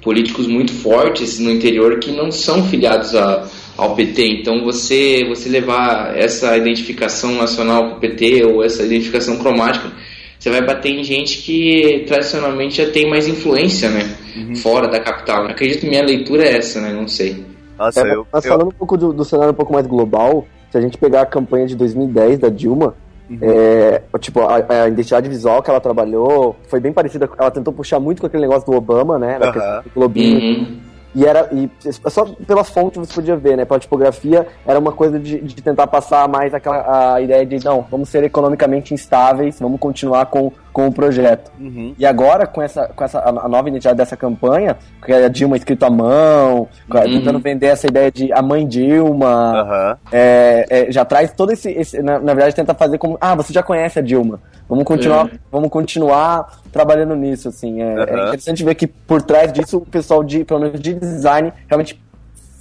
[0.00, 3.44] políticos muito fortes no interior que não são filiados a,
[3.76, 9.38] ao PT, então você, você levar essa identificação nacional com o PT ou essa identificação
[9.38, 9.90] cromática,
[10.38, 14.16] você vai bater em gente que tradicionalmente já tem mais influência, né?
[14.56, 15.46] Fora da capital.
[15.46, 16.92] Acredito que minha leitura é essa, né?
[16.92, 17.44] Não sei.
[17.78, 18.26] Nossa, É, eu.
[18.32, 20.96] mas eu- falando um pouco do, do cenário um pouco mais global, se a gente
[20.98, 22.94] pegar a campanha de 2010 da Dilma,
[23.42, 27.28] é, tipo, a, a identidade visual que ela trabalhou foi bem parecida.
[27.38, 29.38] Ela tentou puxar muito com aquele negócio do Obama, né?
[29.42, 29.82] Aham.
[29.94, 30.38] globinho.
[30.38, 30.76] Uhum.
[31.16, 31.48] E era.
[31.50, 31.70] E
[32.10, 33.64] só pelas fontes você podia ver, né?
[33.64, 37.80] Pela tipografia, era uma coisa de, de tentar passar mais aquela a ideia de não,
[37.90, 41.50] vamos ser economicamente instáveis, vamos continuar com, com o projeto.
[41.58, 41.94] Uhum.
[41.98, 45.56] E agora, com essa, com essa a nova identidade dessa campanha, que é a Dilma
[45.56, 47.00] escrito à mão, Uhum.
[47.02, 49.26] tentando vender essa ideia de a mãe Dilma,
[49.60, 49.98] Aham.
[50.12, 53.52] é, é, já traz todo esse, esse- na, na verdade tenta fazer como ah você
[53.54, 58.74] já conhece a Dilma vamos continuar vamos continuar trabalhando nisso assim é, é interessante ver
[58.74, 62.00] que por trás disso o pessoal de pelo menos de design realmente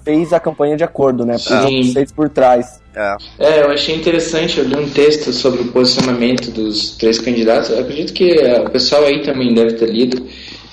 [0.06, 1.36] fez a campanha de acordo, né?
[1.38, 2.80] Vocês por trás.
[2.96, 3.16] É.
[3.40, 7.72] É, eu achei interessante, eu li um texto sobre o posicionamento dos três candidatos.
[7.72, 10.24] Eu acredito que eh, o pessoal aí também deve ter lido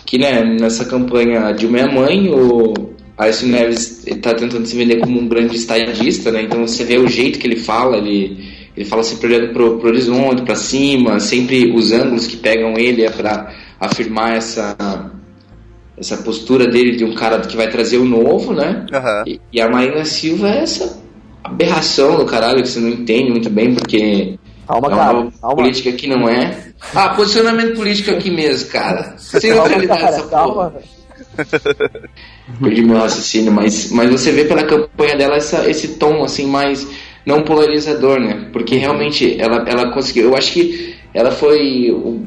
[0.05, 2.75] que né, nessa campanha a Dilma é a mãe, o
[3.16, 6.42] Aécio Neves está tentando se vender como um grande estadista, né?
[6.42, 9.89] Então você vê o jeito que ele fala, ele, ele fala sempre olhando pro, pro
[9.89, 14.77] horizonte, para cima, sempre os ângulos que pegam ele é para afirmar essa
[15.97, 18.87] essa postura dele de um cara que vai trazer o novo, né?
[18.93, 19.25] Aham.
[19.27, 21.01] E, e a Marina Silva é essa
[21.45, 25.19] aberração do caralho que você não entende muito bem, porque Calma, é cara.
[25.19, 25.57] uma Calma.
[25.57, 26.73] política que não é.
[26.95, 29.15] Ah, posicionamento político aqui mesmo, cara.
[29.19, 30.45] Sem Calma, neutralidade cara, essa porra.
[30.45, 30.75] calma.
[32.61, 36.87] Perdi meu raciocínio, mas, mas você vê pela campanha dela essa, esse tom assim mais
[37.25, 38.49] não polarizador, né?
[38.53, 40.25] Porque realmente ela, ela conseguiu.
[40.25, 41.91] Eu acho que ela foi.
[41.91, 42.23] O,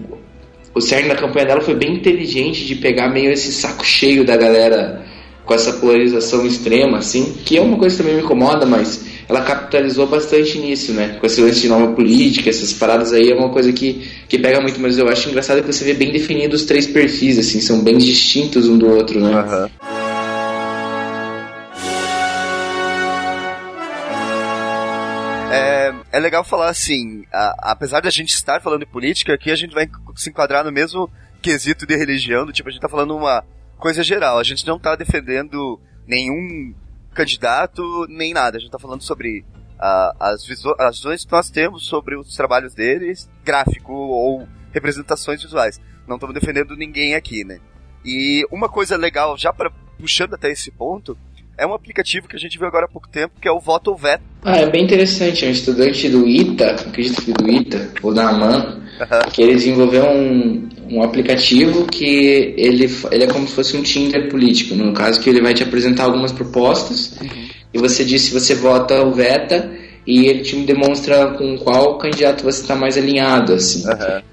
[0.74, 4.36] o cerne da campanha dela foi bem inteligente de pegar meio esse saco cheio da
[4.36, 5.06] galera
[5.46, 9.42] com essa polarização extrema, assim, que é uma coisa que também me incomoda, mas ela
[9.42, 11.18] capitalizou bastante nisso, né?
[11.20, 14.60] Com esse lance de nova política, essas paradas aí é uma coisa que, que pega
[14.60, 17.82] muito, mas eu acho engraçado que você vê bem definidos os três perfis, assim, são
[17.82, 19.34] bem distintos um do outro, né?
[19.34, 20.05] Aham.
[26.16, 29.74] É, legal falar assim, a- apesar da gente estar falando de política, aqui a gente
[29.74, 31.10] vai se enquadrar no mesmo
[31.42, 33.44] quesito de religião, do tipo, a gente tá falando uma
[33.78, 36.74] coisa geral, a gente não tá defendendo nenhum
[37.14, 39.44] candidato, nem nada, a gente tá falando sobre
[39.78, 40.48] as,
[40.80, 45.82] as visões que nós temos sobre os trabalhos deles, gráfico ou representações visuais.
[46.08, 47.60] Não estamos defendendo ninguém aqui, né?
[48.06, 51.18] E uma coisa legal, já para puxando até esse ponto,
[51.58, 53.92] é um aplicativo que a gente viu agora há pouco tempo, que é o Voto
[53.92, 54.24] ou Veto.
[54.44, 55.46] Ah, é bem interessante.
[55.46, 58.82] É um estudante do ITA, acredito que do ITA, ou da AMAN,
[59.34, 64.30] que ele desenvolveu um, um aplicativo que ele, ele é como se fosse um Tinder
[64.30, 64.76] político.
[64.76, 67.18] No caso, que ele vai te apresentar algumas propostas
[67.74, 69.70] e você diz se você vota ou veta
[70.06, 73.84] e ele te demonstra com qual candidato você está mais alinhado, assim.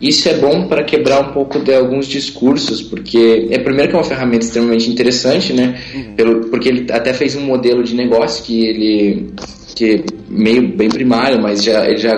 [0.00, 3.98] Isso é bom para quebrar um pouco de alguns discursos, porque é primeiro que é
[3.98, 5.80] uma ferramenta extremamente interessante, né?
[6.16, 9.32] Pelo, porque ele até fez um modelo de negócio que ele
[9.74, 12.16] que é meio bem primário, mas já ele já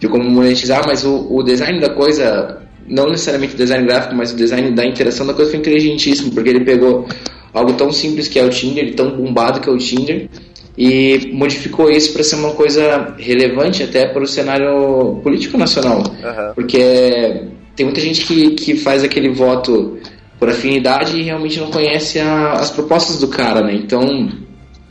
[0.00, 4.32] viu como monetizar, mas o, o design da coisa, não necessariamente o design gráfico, mas
[4.32, 7.06] o design da interação da coisa foi inteligentíssimo, porque ele pegou
[7.54, 10.28] algo tão simples que é o Tinder, tão bombado que é o Tinder,
[10.76, 16.02] e modificou isso para ser uma coisa relevante até para o cenário político nacional.
[16.24, 16.52] Aham.
[16.54, 17.42] Porque
[17.76, 19.98] tem muita gente que, que faz aquele voto
[20.38, 23.74] por afinidade e realmente não conhece a- as propostas do cara, né?
[23.74, 24.30] Então,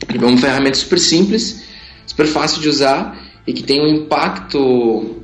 [0.08, 1.64] é uma ferramenta super simples,
[2.06, 5.16] super fácil de usar e que tem um impacto.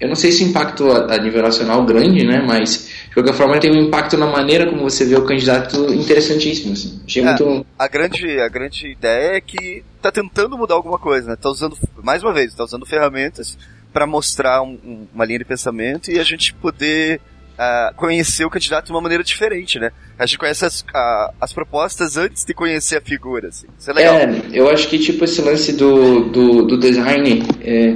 [0.00, 2.44] Eu não sei se impacto a, a nível nacional grande, né?
[2.46, 6.72] Mas de qualquer forma tem um impacto na maneira como você vê o candidato interessantíssimo.
[6.74, 7.00] Assim.
[7.06, 7.26] Achei É.
[7.26, 7.66] muito.
[7.78, 11.36] A grande, a grande ideia é que tá tentando mudar alguma coisa, né?
[11.40, 13.56] Tá usando, mais uma vez, tá usando ferramentas
[13.92, 17.20] para mostrar um- um- uma linha de pensamento e a gente poder
[17.56, 19.92] ah, conhecer o candidato de uma maneira diferente, né?
[20.18, 23.68] A gente conhece as, a- as propostas antes de conhecer a figura, assim.
[23.78, 24.16] Isso é legal.
[24.16, 27.94] É, eu acho que tipo esse lance do, do, do design é,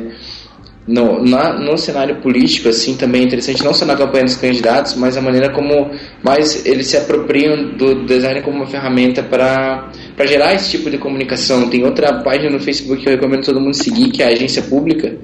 [0.86, 4.94] no, na, no cenário político assim também é interessante, não só na campanha dos candidatos,
[4.94, 5.90] mas a maneira como
[6.22, 10.98] mais eles se apropriam do design como uma ferramenta para para gerar esse tipo de
[10.98, 11.70] comunicação.
[11.70, 14.62] Tem outra página no Facebook que eu recomendo todo mundo seguir, que é a Agência
[14.62, 15.16] Pública,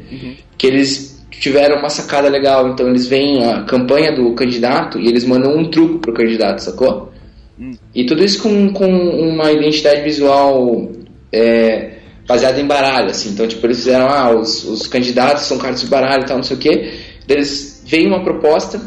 [0.57, 2.68] que eles tiveram uma sacada legal.
[2.68, 7.12] Então eles veem a campanha do candidato e eles mandam um truco pro candidato, sacou?
[7.92, 10.88] E tudo isso com, com uma identidade visual
[11.33, 13.30] é, baseada em baralho, assim.
[13.30, 16.44] Então, tipo, eles fizeram, ah, os, os candidatos são cartas de baralho e tal, não
[16.44, 16.94] sei o quê.
[17.28, 18.80] Eles veem uma proposta,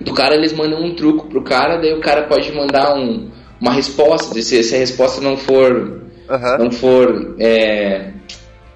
[0.00, 3.28] do cara eles mandam um truco pro cara, daí o cara pode mandar um,
[3.62, 6.58] uma resposta, se, se a resposta não for Aham.
[6.58, 8.10] não for é,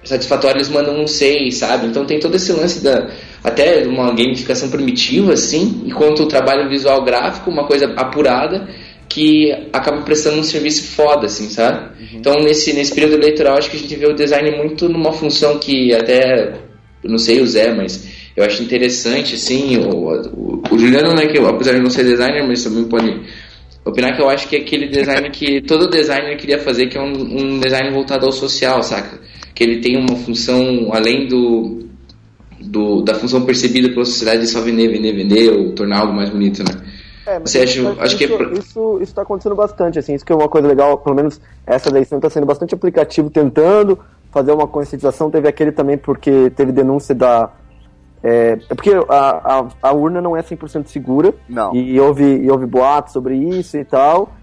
[0.01, 1.87] satisfatório, eles mandam um 6, sabe?
[1.87, 3.09] Então tem todo esse lance da
[3.43, 8.69] até uma gamificação primitiva, assim, enquanto o trabalho visual gráfico, uma coisa apurada,
[9.09, 11.89] que acaba prestando um serviço foda, assim, sabe?
[12.13, 15.59] Então nesse, nesse período eleitoral acho que a gente vê o design muito numa função
[15.59, 16.53] que até,
[17.03, 21.37] não sei o Zé, mas eu acho interessante, assim, o, o, o Juliano, né, que
[21.39, 23.21] apesar de não ser designer, mas também pode
[23.87, 27.01] opinar que eu acho que é aquele design que todo designer queria fazer, que é
[27.01, 29.19] um, um design voltado ao social, saca?
[29.55, 31.85] Que ele tem uma função além do,
[32.59, 36.29] do da função percebida pela sociedade de só vender, vender, vender ou tornar algo mais
[36.29, 36.81] bonito, né?
[37.25, 39.99] É, mas Você acha- isso, acho que é isso, pro- isso, isso tá acontecendo bastante,
[39.99, 43.29] assim, isso que é uma coisa legal, pelo menos essa eleição tá sendo bastante aplicativo
[43.29, 43.99] tentando
[44.31, 47.49] fazer uma conscientização, teve aquele também porque teve denúncia da...
[48.23, 51.73] É, é porque a, a, a urna não é 100% segura, Não.
[51.75, 54.33] e houve, e houve boatos sobre isso e tal,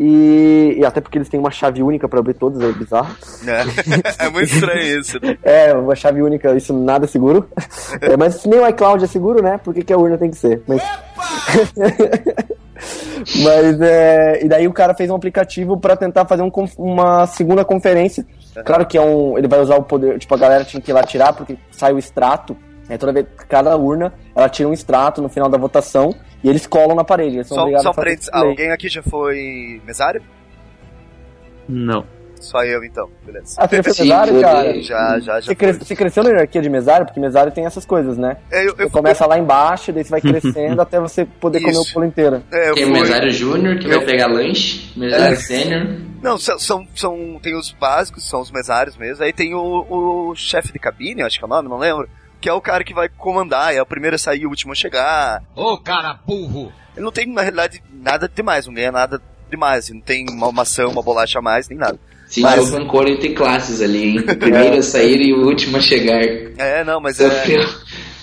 [0.00, 3.14] E, e até porque eles têm uma chave única pra abrir todos, é bizarro.
[3.46, 3.62] É,
[4.26, 5.18] é muito estranho isso.
[5.22, 5.38] né?
[5.44, 7.48] É, uma chave única, isso nada é seguro.
[8.00, 9.56] É, mas se nem o iCloud é seguro, né?
[9.62, 10.62] Por que, que a urna tem que ser?
[10.66, 10.82] Mas,
[13.44, 14.44] mas é.
[14.44, 18.26] E daí o cara fez um aplicativo pra tentar fazer um uma segunda conferência.
[18.64, 19.38] Claro que é um.
[19.38, 20.18] Ele vai usar o poder.
[20.18, 22.56] Tipo, a galera tinha que ir lá tirar, porque sai o extrato.
[22.88, 26.66] É toda vez cada urna, ela tira um extrato no final da votação e eles
[26.66, 27.36] colam na parede.
[27.36, 28.48] Eles são Só, obrigados só a fazer display.
[28.50, 30.22] Alguém aqui já foi mesário?
[31.68, 32.04] Não.
[32.40, 33.08] Só eu, então.
[33.24, 33.54] Beleza.
[33.58, 34.82] Ah, você já foi mesário, cara?
[34.82, 35.46] Já, já, já.
[35.46, 37.06] Você, cre- você cresceu na hierarquia de mesário?
[37.06, 38.36] Porque mesário tem essas coisas, né?
[38.52, 41.72] É, eu, Você eu, começa lá embaixo, daí você vai crescendo até você poder comer
[41.72, 41.90] Isso.
[41.90, 42.42] o bolo inteiro.
[42.52, 45.86] é, Tem o fui- mesário júnior que eu- vai pegar lanche, mesário sênior.
[46.22, 49.24] Não, são, são, são- Tem os básicos, são os mesários mesmo.
[49.24, 49.86] Aí tem o,
[50.30, 52.06] o chefe de cabine, acho que é o nome, não lembro.
[52.44, 54.72] Que é o cara que vai comandar, é o primeiro a sair e o último
[54.72, 55.42] a chegar.
[55.56, 56.70] Ô cara burro!
[56.94, 59.88] Ele não tem, na realidade, nada demais, não ganha nada demais.
[59.88, 61.98] Não tem uma maçã, uma bolacha a mais, nem nada.
[62.26, 64.18] Sim, Mas- o Pancor ele tem classes ali, hein?
[64.18, 66.22] O primeiro a sair e o último a chegar.
[66.22, 67.30] É, não, mas é.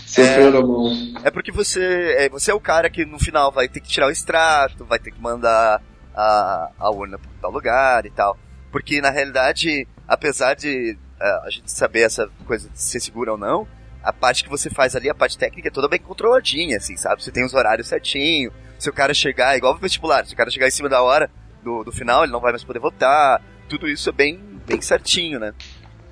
[0.05, 0.93] Sofreu, na mão.
[1.23, 4.05] É porque você é, você é o cara que no final vai ter que tirar
[4.05, 5.81] o extrato, vai ter que mandar
[6.15, 8.37] a, a urna para tal lugar e tal.
[8.71, 13.37] Porque na realidade, apesar de é, a gente saber essa coisa de ser segura ou
[13.39, 13.67] não,
[14.03, 17.23] a parte que você faz ali, a parte técnica é toda bem controladinha, assim, sabe?
[17.23, 18.51] Você tem os horários certinho.
[18.79, 21.29] Se o cara chegar, igual o vestibular, se o cara chegar em cima da hora
[21.63, 23.41] do, do final, ele não vai mais poder votar.
[23.69, 25.53] Tudo isso é bem, bem certinho, né?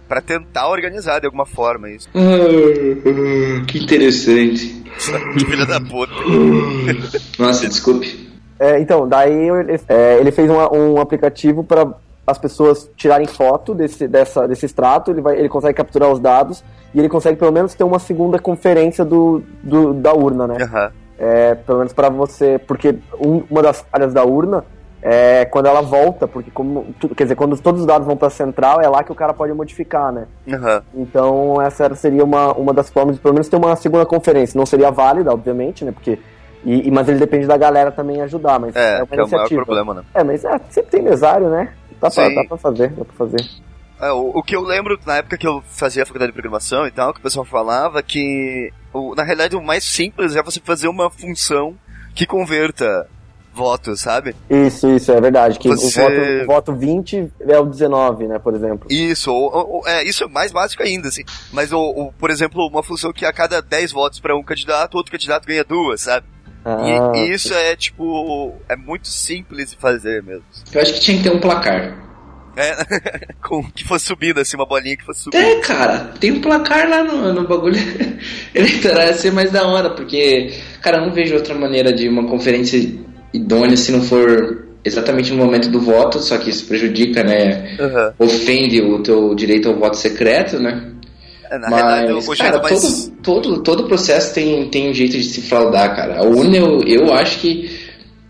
[0.07, 2.07] Pra tentar organizar de alguma forma isso.
[2.15, 4.83] Ah, que interessante.
[5.45, 6.13] Filha da puta.
[7.37, 8.29] Nossa, desculpe.
[8.59, 11.85] É, então, daí ele, é, ele fez uma- um aplicativo para
[12.29, 16.63] as pessoas tirarem foto desse, dessa, desse extrato, ele, vai, ele consegue capturar os dados
[16.93, 20.57] e ele consegue pelo menos ter uma segunda conferência do, do- da urna, né?
[20.61, 20.91] Aham.
[21.17, 24.63] É, pelo menos para você, porque um- uma das áreas da urna
[25.01, 28.31] é quando ela volta, porque como, quer dizer, quando todos os dados vão para a
[28.31, 30.25] central, é lá que o cara pode modificar, né?
[30.51, 30.81] Aham.
[30.93, 34.57] Então, essa seria uma, uma das formas de pelo menos ter uma segunda conferência.
[34.57, 35.91] Não seria válida, obviamente, né?
[35.91, 36.19] Porque.
[36.65, 38.59] E, e- mas ele depende da galera também ajudar.
[38.59, 40.01] Mas É, uma que é o maior problema, né?
[40.13, 41.69] É, mas é, sempre tem mesário, né?
[42.01, 43.49] Dá pra, dá pra fazer, dá pra fazer.
[44.01, 46.87] É, o, o que eu lembro na época que eu fazia a faculdade de programação
[46.87, 50.59] e tal, que o pessoal falava que, o, na realidade, o mais simples é você
[50.61, 51.75] fazer uma função
[52.15, 53.07] que converta
[53.53, 54.35] votos, sabe?
[54.49, 55.59] Isso, isso, é verdade.
[55.59, 58.87] Que Você- o, voto, o voto 20 é o 19, né, por exemplo.
[58.89, 61.23] Isso, ou, ou- ou- é, isso é mais básico ainda, assim.
[61.51, 64.95] Mas, o, o- por exemplo, uma função que a cada 10 votos para um candidato,
[64.95, 66.25] outro candidato ganha duas, sabe?
[66.77, 70.43] Ah, E, e isso é, tipo, é muito simples de fazer mesmo.
[70.71, 71.97] Eu acho que tinha que ter um placar.
[72.55, 72.75] É,
[73.41, 75.41] com, que fosse subindo, assim, uma bolinha que fosse subindo.
[75.41, 77.77] É, cara, tem um placar lá no, no bagulho
[78.53, 82.27] eleitoral, ia ser mais da hora, porque, cara, eu não vejo outra maneira de uma
[82.27, 82.77] conferência
[83.33, 87.77] idônea se não for exatamente no momento do voto, só que isso prejudica, né?
[87.79, 88.13] Aham.
[88.19, 90.91] Ofende o teu direito ao voto secreto, né?
[91.49, 92.81] É, Na Mas, o cara, mais...
[92.81, 96.19] todo, todo, todo processo tem, tem um jeito de se fraudar, cara.
[96.19, 97.89] A urna, eu, eu acho que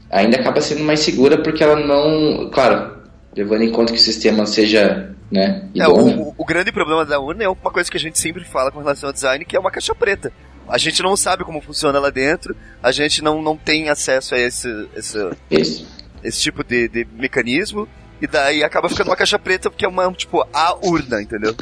[0.10, 2.50] ainda acaba sendo mais segura porque ela não...
[2.50, 2.98] Claro,
[3.36, 7.44] levando em conta que o sistema seja, né, É, o, o grande problema da urna
[7.44, 9.72] é uma coisa que a gente sempre fala com relação ao design, que é uma
[9.72, 10.32] caixa preta.
[10.68, 14.40] A gente não sabe como funciona lá dentro, a gente não, não tem acesso a
[14.40, 15.18] esse, esse,
[15.50, 15.88] Isso.
[16.24, 17.88] esse tipo de, de mecanismo,
[18.22, 21.54] e daí acaba ficando uma caixa preta porque é uma, tipo, a urna, entendeu?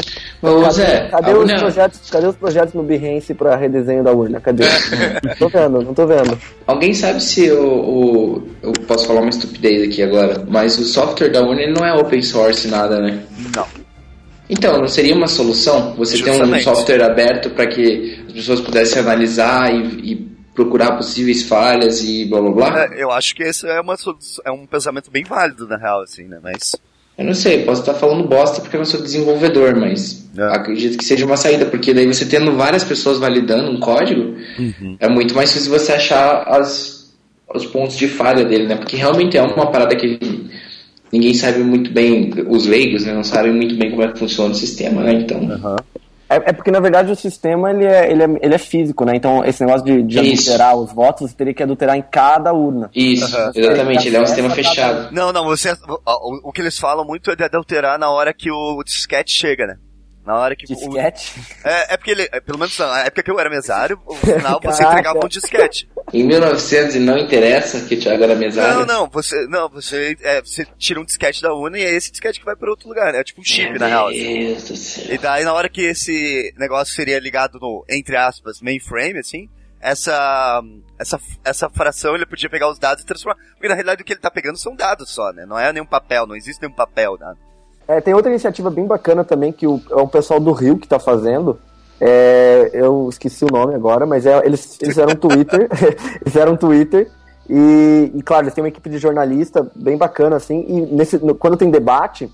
[0.41, 4.03] Ô, cadê, Zé, cadê a os urna- projetos, cadê os projetos no Behance pra redesenho
[4.03, 4.39] da urna?
[4.39, 4.63] Cadê?
[5.23, 6.37] não tô vendo, não tô vendo.
[6.65, 11.29] Alguém sabe se o, o- Eu posso falar uma estupidez aqui agora, mas o software
[11.29, 13.19] da urna ele não é open source nada, né?
[13.55, 13.65] Não.
[14.49, 16.63] Então, não seria uma solução você ter um Justamente.
[16.63, 22.41] software aberto para que as pessoas pudessem analisar e, e procurar possíveis falhas e blá
[22.41, 22.83] blá blá?
[22.85, 23.95] É, eu acho que esse é, uma,
[24.43, 26.39] é um pensamento bem válido, na real, assim, né?
[26.41, 26.75] Mas.
[27.15, 30.43] Eu não sei, posso estar falando bosta porque eu não sou desenvolvedor, mas É.
[30.55, 34.35] acredito que seja uma saída, porque daí você tendo várias pessoas validando um código,
[34.99, 37.11] é muito mais difícil você achar as,
[37.53, 38.75] os pontos de falha dele, né?
[38.75, 40.19] Porque realmente é uma parada que
[41.11, 44.51] ninguém sabe muito bem, os leigos né, não sabem muito bem como é que funciona
[44.51, 45.13] o sistema, né?
[45.13, 45.39] Então,
[46.29, 49.13] É, é porque, na verdade, o sistema ele é, ele é, ele é físico, né?
[49.15, 52.89] Então, esse negócio de, de adulterar os votos, você teria que adulterar em cada urna.
[52.93, 53.51] isso, Aham.
[53.55, 55.13] exatamente, ele é um sistema fechado.
[55.13, 55.71] Não, não, você.
[55.71, 59.65] O, o que eles falam muito é de alterar na hora que o disquete chega,
[59.67, 59.77] né?
[60.27, 61.33] Na hora que o, Disquete?
[61.63, 64.59] É, é porque ele, é, pelo menos na época que eu era mesário, no final
[64.61, 64.99] você Caraca.
[64.99, 65.89] entregava um disquete.
[66.11, 68.79] Em 1900 e não interessa que o Thiago era mesário.
[68.79, 72.11] Não, não, você, não, você, é, você tira um disquete da urna e é esse
[72.11, 73.21] disquete que vai para outro lugar, né?
[73.21, 74.09] É tipo um chip, na real.
[74.09, 74.39] Meu assim.
[74.39, 75.15] Deus do céu.
[75.15, 79.47] E daí, na hora que esse negócio seria ligado no, entre aspas, mainframe, assim,
[79.79, 80.61] essa,
[80.99, 83.41] essa, essa fração ele podia pegar os dados e transformar.
[83.53, 85.45] Porque na realidade o que ele tá pegando são dados só, né?
[85.45, 87.47] Não é nenhum papel, não existe nenhum papel, nada.
[87.87, 90.87] É, tem outra iniciativa bem bacana também que o, é o pessoal do Rio que
[90.87, 91.57] tá fazendo.
[91.99, 95.67] É, eu esqueci o nome agora, mas é, eles, eles fizeram um Twitter.
[95.71, 97.09] eles fizeram um Twitter.
[97.49, 100.65] E, e, claro, eles têm uma equipe de jornalista bem bacana, assim.
[100.67, 102.29] E nesse, no- quando tem debate,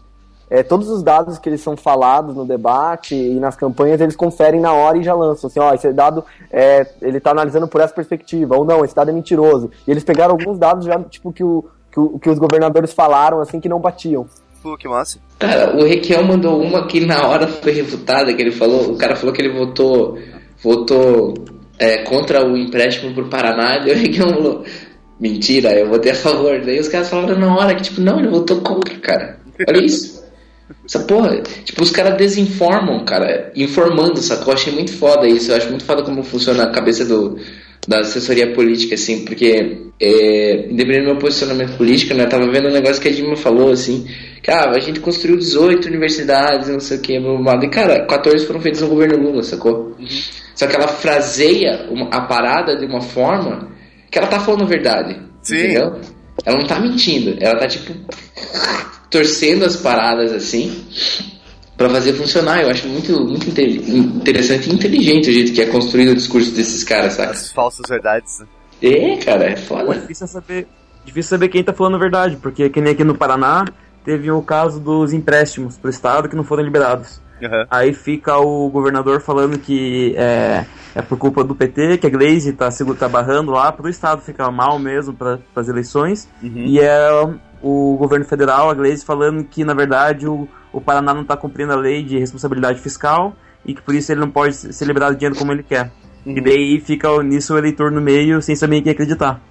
[0.50, 4.60] é, todos os dados que eles são falados no debate e nas campanhas, eles conferem
[4.60, 5.48] na hora e já lançam.
[5.48, 8.58] Assim, ó, esse dado, é, ele tá analisando por essa perspectiva.
[8.58, 9.70] Ou não, esse dado é mentiroso.
[9.88, 11.44] E eles pegaram alguns dados já, tipo, que,
[11.92, 14.26] que, o, que os governadores falaram, assim, que não batiam.
[14.64, 15.20] Pô, que massa.
[15.38, 19.14] Cara, o Requião mandou uma que na hora foi refutada, que ele falou, o cara
[19.14, 20.18] falou que ele votou,
[20.64, 21.34] votou
[21.78, 24.64] é, contra o empréstimo pro Paraná, e o Requião falou,
[25.20, 26.62] mentira, eu votei a favor.
[26.62, 29.38] Daí os caras falaram na hora que, tipo, não, ele votou contra, cara.
[29.68, 30.24] Olha isso.
[30.86, 34.48] Essa porra, tipo, os caras desinformam, cara, informando, sacou?
[34.48, 37.38] Eu achei muito foda isso, eu acho muito foda como funciona a cabeça do,
[37.88, 42.70] da assessoria política, assim, porque, é, independente do meu posicionamento político, né, eu tava vendo
[42.70, 44.08] um negócio que a Dilma falou, assim,
[44.42, 47.66] que, ah, a gente construiu 18 universidades, não sei o que, blá, blá, blá.
[47.66, 49.96] e, cara, 14 foram feitas no governo Lula, sacou?
[50.56, 53.70] Só que ela fraseia uma- a parada de uma forma
[54.10, 55.58] que ela tá falando a verdade, Sim.
[55.58, 56.00] entendeu?
[56.46, 57.94] Ela não tá mentindo, ela tá, tipo,
[59.10, 60.86] torcendo as paradas, assim,
[61.78, 62.62] Pra fazer funcionar.
[62.62, 66.54] Eu acho muito, muito inte- interessante e inteligente o jeito que é construído o discurso
[66.54, 67.32] desses caras, saca?
[67.32, 68.40] As falsas verdades.
[68.40, 68.46] né?
[68.82, 70.00] É, cara, é Pô, foda.
[70.00, 70.68] difícil é saber,
[71.06, 73.66] difícil saber quem tá falando a verdade, porque que nem aqui no Paraná
[74.06, 77.22] teve o caso dos empréstimos pro estado que não foram liberados.
[77.42, 77.66] Aham.
[77.72, 82.54] Aí fica o governador falando que é, é por culpa do PT, que a Glaze
[82.54, 86.28] tá, tá barrando lá pro estado ficar mal mesmo para as eleições.
[86.42, 87.10] E é
[87.62, 91.72] o governo federal, a Glaze, falando que na verdade o, o Paraná não tá cumprindo
[91.72, 95.38] a lei de responsabilidade fiscal e que por isso ele não pode ser liberado dinheiro
[95.38, 95.92] como ele quer.
[96.26, 99.42] E daí fica nisso o eleitor no meio sem saber em quem acreditar.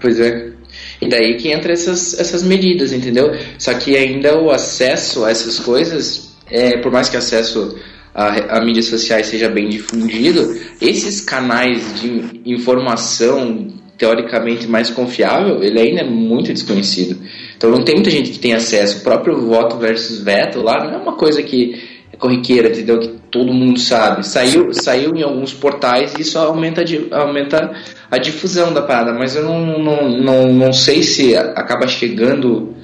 [0.00, 0.52] Pois é.
[1.00, 3.30] E daí que entra essas, essas medidas, entendeu?
[3.58, 7.78] Só que ainda o acesso a essas coisas, é, por mais que o acesso
[8.14, 15.80] a, a mídias sociais seja bem difundido, esses canais de informação teoricamente mais confiável, ele
[15.80, 17.20] ainda é muito desconhecido.
[17.56, 18.98] Então não tem muita gente que tem acesso.
[18.98, 21.80] O próprio voto versus veto lá não é uma coisa que
[22.12, 22.98] é corriqueira, entendeu?
[22.98, 24.26] Que todo mundo sabe.
[24.26, 27.72] Saiu, saiu em alguns portais e isso aumenta, aumenta
[28.10, 32.74] a difusão da parada, mas eu não, não, não, não sei se acaba chegando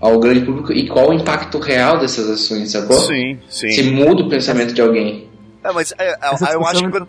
[0.00, 2.96] ao grande público e qual o impacto real dessas ações, sacou?
[2.96, 3.68] Sim, sim.
[3.70, 5.28] Se muda o pensamento de alguém.
[5.62, 7.08] É, mas é, é, Essa eu acho discussão que quando,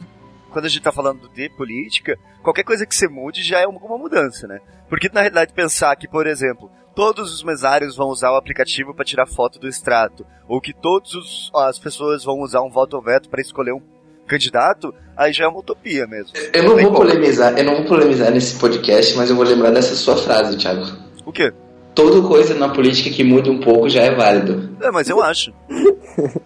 [0.52, 3.98] quando a gente tá falando de política, qualquer coisa que você mude já é alguma
[3.98, 4.60] mudança, né?
[4.90, 9.06] Porque na realidade pensar que, por exemplo, todos os mesários vão usar o aplicativo para
[9.06, 13.30] tirar foto do extrato, ou que todas as pessoas vão usar um voto ou veto
[13.30, 13.82] para escolher um
[14.28, 16.32] candidato, aí já é uma utopia mesmo.
[16.54, 16.98] Eu não vou como.
[16.98, 20.86] polemizar, eu não vou polemizar nesse podcast, mas eu vou lembrar dessa sua frase, Thiago.
[21.26, 21.52] O quê?
[21.94, 24.78] Toda coisa na política que muda um pouco já é válido.
[24.82, 25.54] É, mas eu acho.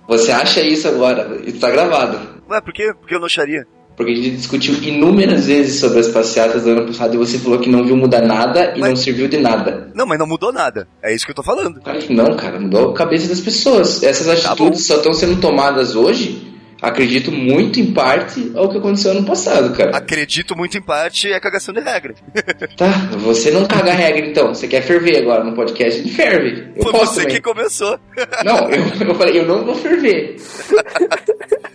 [0.08, 1.40] Você acha isso agora?
[1.46, 2.42] Está gravado.
[2.50, 2.94] Ué, por quê?
[3.00, 3.68] Porque eu não acharia.
[3.96, 7.60] Porque a gente discutiu inúmeras vezes sobre as passeatas do ano passado e você falou
[7.60, 9.90] que não viu mudar nada e Mas- não serviu de nada.
[9.96, 10.88] Não, mas não mudou nada.
[11.02, 11.80] É isso que eu tô falando.
[11.82, 14.04] Claro que não, cara, mudou a cabeça das pessoas.
[14.04, 16.46] Essas atitudes só estão sendo tomadas hoje,
[16.88, 19.96] acredito muito em parte ao que aconteceu ano passado, cara.
[19.98, 22.14] Acredito muito em parte é cagação de regra.
[22.78, 22.88] Tá,
[23.20, 24.54] você não caga regra então.
[24.54, 26.00] Você quer ferver agora no podcast?
[26.00, 26.68] Ele ferve.
[26.76, 27.36] Eu Foi você também.
[27.36, 27.98] que começou.
[28.44, 30.36] Não, eu, eu falei, eu não vou ferver.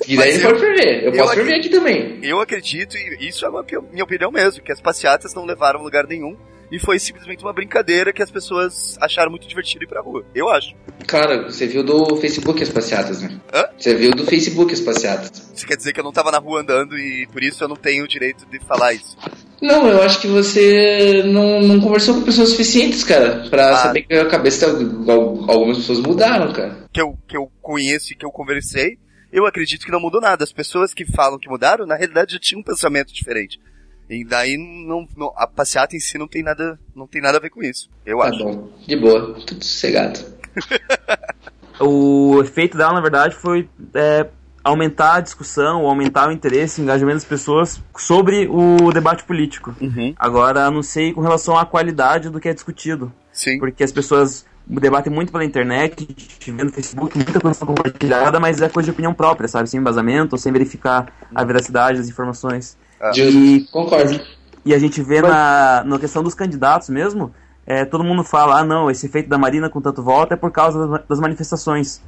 [0.09, 1.05] E daí Mas ele eu- pode ferver.
[1.05, 2.19] Eu, eu posso ferver aqui também.
[2.23, 5.83] Eu acredito, e isso é uma minha opinião mesmo, que as passeatas não levaram a
[5.83, 6.37] lugar nenhum
[6.71, 10.25] e foi simplesmente uma brincadeira que as pessoas acharam muito divertido ir pra rua.
[10.35, 10.75] Eu acho.
[11.07, 13.41] Cara, você viu do Facebook as passeatas, né?
[13.53, 13.65] Hã?
[13.77, 15.51] Você viu do Facebook as passeatas.
[15.55, 17.77] Você quer dizer que eu não tava na rua andando e por isso eu não
[17.77, 19.17] tenho o direito de falar isso.
[19.61, 23.77] Não, eu acho que você não, não conversou com pessoas suficientes, cara, pra Ah.
[23.77, 26.89] saber que a cabeça algumas pessoas mudaram, cara.
[26.93, 28.97] Que eu, que eu conheço e que eu conversei,
[29.33, 30.45] eu acredito que não mudou nada.
[30.45, 33.59] As pessoas que falam que mudaram, na realidade já tinham um pensamento diferente.
[34.11, 37.41] E daí não, não- a passeata em si não tem nada, não tem nada a
[37.41, 37.89] ver com isso.
[38.05, 38.43] Eu Tá acho.
[38.45, 40.19] bom, de boa, tudo sossegado.
[41.83, 44.27] O efeito dela, na verdade, foi é,
[44.63, 49.75] aumentar a discussão, aumentar o interesse, o engajamento das pessoas sobre o debate político.
[49.81, 50.13] Uhum.
[50.19, 53.59] Agora, não sei com relação à qualidade do que é discutido, Sim.
[53.59, 56.07] porque as pessoas debatem muito pela internet,
[56.47, 59.71] vê no Facebook, muita coisa compartilhada, mas é coisa de opinião própria, sabe?
[59.71, 62.77] Sem embasamento, sem verificar a veracidade das informações.
[63.01, 63.11] Ah.
[63.17, 64.21] E, Concordo.
[64.65, 67.33] e a gente vê na, na questão dos candidatos mesmo,
[67.67, 70.51] é, todo mundo fala, ah não, esse efeito da Marina com tanto voto é por
[70.51, 72.03] causa das, das manifestações.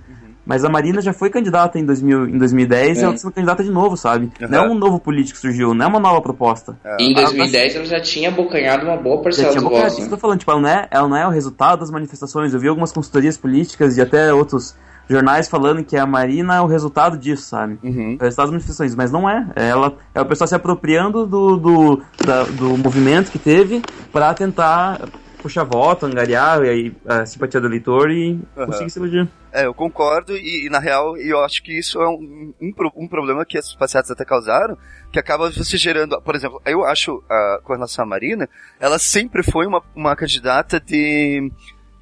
[0.44, 3.00] Mas a Marina já foi candidata em, 2000, em 2010 É.
[3.00, 4.28] e ela tá sendo candidata de novo, sabe?
[4.40, 6.76] Não é um novo político que surgiu, não é uma nova proposta.
[6.98, 9.98] E em Ah, 2010 ela já tinha abocanhado uma boa Já parcela tinha bocado, votos.
[9.98, 10.20] isso que Né?
[10.20, 12.52] falando, tipo, ela não, é, ela não é o resultado das manifestações.
[12.52, 14.74] Eu vi algumas consultorias políticas e até outros
[15.08, 17.78] jornais falando que a Marina é o resultado disso, sabe?
[17.82, 18.12] Uhum.
[18.18, 19.46] É o resultado das manifestações, mas não é.
[19.56, 23.82] É Ela é o pessoal se apropriando do, do, da- do movimento que teve
[24.12, 25.00] pra tentar
[25.42, 28.66] puxar voto, angariar e aí, a simpatia do eleitor e Aham.
[28.66, 29.28] conseguir se eleger.
[29.52, 33.08] É, eu concordo e, e, na real eu acho que isso é um, um, um
[33.08, 34.78] problema que as passeatas até causaram,
[35.12, 38.48] que acaba você gerando, por exemplo, eu acho ah, com relação à Marina,
[38.80, 41.50] ela sempre foi uma, uma candidata de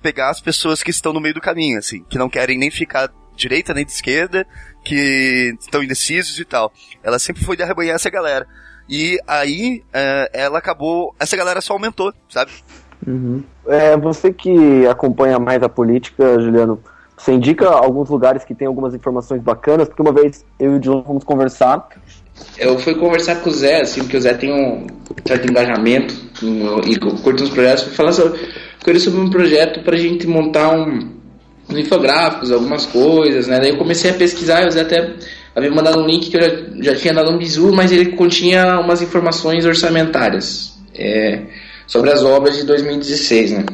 [0.03, 3.11] pegar as pessoas que estão no meio do caminho, assim, que não querem nem ficar
[3.37, 4.47] direita nem de esquerda,
[4.85, 6.73] que estão indecisos e tal.
[7.03, 8.47] Ela sempre foi de arrebanhar essa galera.
[8.89, 12.51] E aí eh, ela acabou, essa galera só aumentou, sabe?
[13.07, 13.43] Uhum.
[13.67, 16.83] É, você que acompanha mais a política, Juliano,
[17.17, 19.89] você indica alguns lugares que tem algumas informações bacanas?
[19.89, 21.89] Porque uma vez eu e o John fomos conversar.
[22.59, 24.87] Eu fui conversar com o Zé, assim, porque o Zé tem um
[25.27, 28.41] certo engajamento um, e curte uns projetos, fui falar sobre,
[28.89, 31.11] ele sobre um projeto pra gente montar um,
[31.69, 33.59] uns infográficos, algumas coisas, né?
[33.61, 35.15] Daí eu comecei a pesquisar, e Zé até
[35.55, 38.79] havia mandado um link que eu já, já tinha dado um bizu, mas ele continha
[38.81, 41.43] umas informações orçamentárias é,
[41.87, 43.65] sobre as obras de 2016, né?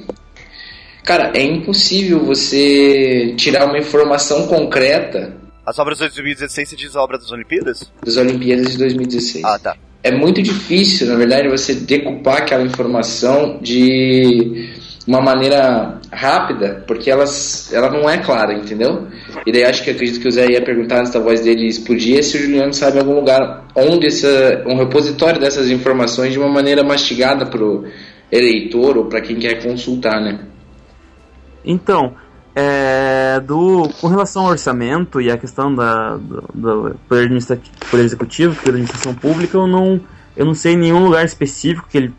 [1.05, 7.01] Cara, é impossível você tirar uma informação concreta As obras de 2016 se diz a
[7.01, 7.93] obra das Olimpíadas?
[8.05, 9.77] das Olimpíadas de 2016 Ah, tá.
[10.03, 14.69] é muito difícil, na verdade, você decupar aquela informação de
[15.07, 19.07] uma maneira rápida, porque elas, ela não é clara, entendeu?
[19.47, 22.23] E daí acho que acredito que o Zé ia perguntar antes da voz dele explodir
[22.25, 26.83] se o Juliano sabe algum lugar onde essa, um repositório dessas informações de uma maneira
[26.83, 27.85] mastigada pro
[28.33, 30.41] eleitor ou para quem quer consultar, né?
[31.65, 32.15] Então,
[32.55, 38.05] é, do, com relação ao orçamento e a questão da, do, do poder, administrativo, poder
[38.05, 40.01] executivo, poder administração pública, eu não,
[40.37, 42.15] eu não sei nenhum lugar específico que ele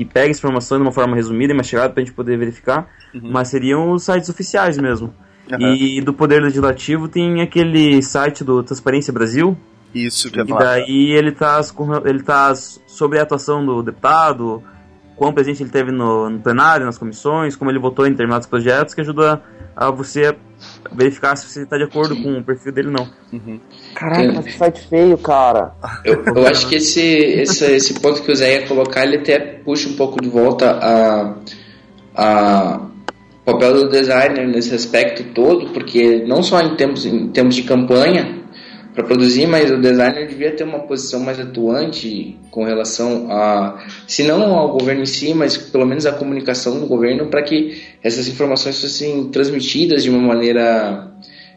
[0.00, 2.88] que pegue essa informação de uma forma resumida e mastigada para a gente poder verificar,
[3.12, 5.12] mas seriam os sites oficiais mesmo.
[5.52, 5.74] Aham.
[5.74, 9.58] E do Poder Legislativo tem aquele site do Transparência Brasil,
[9.94, 11.60] Isso que ia e daí ele tá,
[12.06, 14.62] ele tá sobre a atuação do deputado,
[15.16, 18.94] quão presente ele teve no, no plenário, nas comissões, como ele votou em determinados projetos,
[18.94, 19.42] que ajuda
[19.76, 20.34] a você
[20.92, 23.08] verificar se você está de acordo com o perfil dele ou não.
[23.94, 25.72] Caraca, mas que site feio, cara.
[26.04, 29.38] Eu, eu acho que esse, esse, esse ponto que o Zé ia colocar, ele até
[29.38, 31.34] puxa um pouco de volta a,
[32.14, 32.80] a
[33.42, 37.62] o papel do designer nesse aspecto todo, porque não só em termos, em termos de
[37.62, 38.39] campanha
[39.00, 44.22] para produzir, mas o designer devia ter uma posição mais atuante com relação a, se
[44.24, 48.28] não ao governo em si, mas pelo menos a comunicação do governo para que essas
[48.28, 51.06] informações fossem transmitidas de uma maneira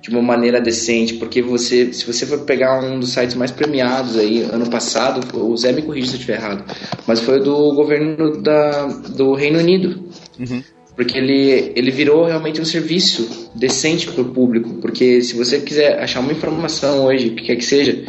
[0.01, 4.17] de uma maneira decente, porque você, se você for pegar um dos sites mais premiados
[4.17, 6.65] aí, ano passado, o Zé me corrige se eu estiver errado,
[7.07, 10.09] mas foi do governo da, do Reino Unido.
[10.95, 14.75] Porque ele, ele virou realmente um serviço decente para o público.
[14.75, 18.03] Porque se você quiser achar uma informação hoje, o que quer que seja,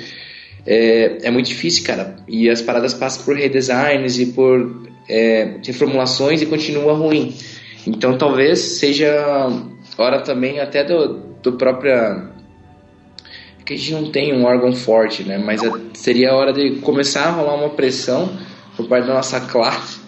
[0.67, 2.17] é, é muito difícil, cara.
[2.29, 7.35] E as paradas passam por redesigns e por é, reformulações e continua ruim.
[7.87, 9.49] Então talvez seja
[9.99, 12.31] hora também até do, do própria.
[13.65, 15.39] que a gente não tem um órgão forte, né?
[15.39, 18.37] Mas é- seria a hora de começar a rolar uma pressão
[18.77, 20.03] por parte da nossa classe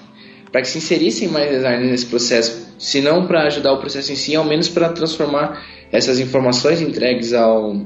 [0.51, 4.17] para que se inserissem mais designers nesse processo, se não para ajudar o processo em
[4.17, 7.77] si, ao menos para transformar essas informações entregues ao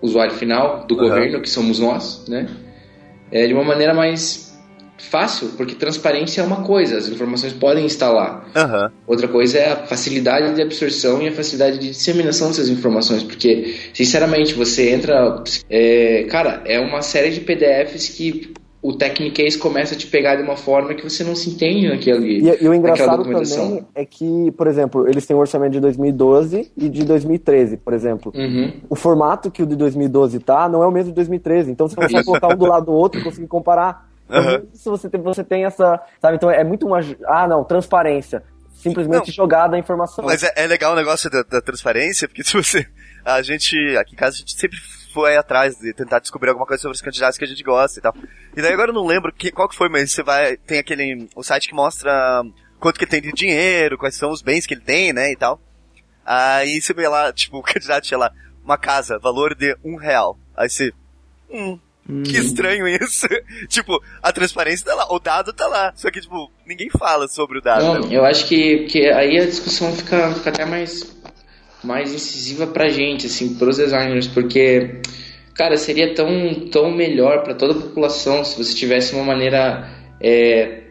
[0.00, 2.48] usuário final do governo, que somos nós, né?
[3.30, 4.46] É, de uma maneira mais
[4.98, 8.44] fácil, porque transparência é uma coisa, as informações podem estar lá.
[8.54, 8.90] Aham.
[9.06, 13.74] Outra coisa é a facilidade de absorção e a facilidade de disseminação dessas informações, porque,
[13.92, 15.42] sinceramente, você entra.
[15.68, 18.54] é, cara, é uma série de PDFs que
[18.86, 22.38] o Technicase começa a te pegar de uma forma que você não se entende naquele,
[22.38, 26.70] E, e o engraçado também é que, por exemplo, eles têm um orçamento de 2012
[26.76, 28.32] e de 2013, por exemplo.
[28.32, 28.80] Uhum.
[28.88, 31.72] O formato que o de 2012 tá não é o mesmo de 2013.
[31.72, 34.08] Então você consegue colocar um do lado do outro e conseguir comparar.
[34.28, 36.00] Então, isso você tem, você tem essa.
[36.22, 36.36] Sabe?
[36.36, 37.00] Então é muito uma.
[37.26, 38.44] Ah, não, transparência.
[38.76, 39.34] Simplesmente Não.
[39.34, 40.24] jogada a informação.
[40.24, 42.86] Mas é, é legal o negócio da, da transparência, porque se você.
[43.24, 43.76] A gente.
[43.96, 44.78] Aqui em casa a gente sempre
[45.16, 48.02] foi atrás de tentar descobrir alguma coisa sobre os candidatos que a gente gosta e
[48.02, 48.14] tal.
[48.54, 50.58] E daí agora eu não lembro que, qual que foi, mas você vai.
[50.58, 51.26] Tem aquele.
[51.34, 52.12] O site que mostra
[52.78, 55.32] quanto que ele tem de dinheiro, quais são os bens que ele tem, né?
[55.32, 55.58] E tal.
[56.22, 58.30] Aí você vê lá, tipo, o candidato tinha lá,
[58.62, 60.38] uma casa, valor de um real.
[60.54, 60.92] Aí você.
[61.50, 61.78] Hum,
[62.22, 63.26] que estranho isso.
[63.68, 65.94] tipo, a transparência tá lá, o dado tá lá.
[65.96, 67.84] Só que, tipo, ninguém fala sobre o dado.
[67.84, 68.16] Não, né?
[68.16, 71.15] eu acho que, que aí a discussão fica, fica até mais,
[71.86, 75.00] mais incisiva pra gente, assim, pros designers, porque,
[75.54, 79.88] cara, seria tão, tão melhor para toda a população se você tivesse uma maneira
[80.20, 80.82] é,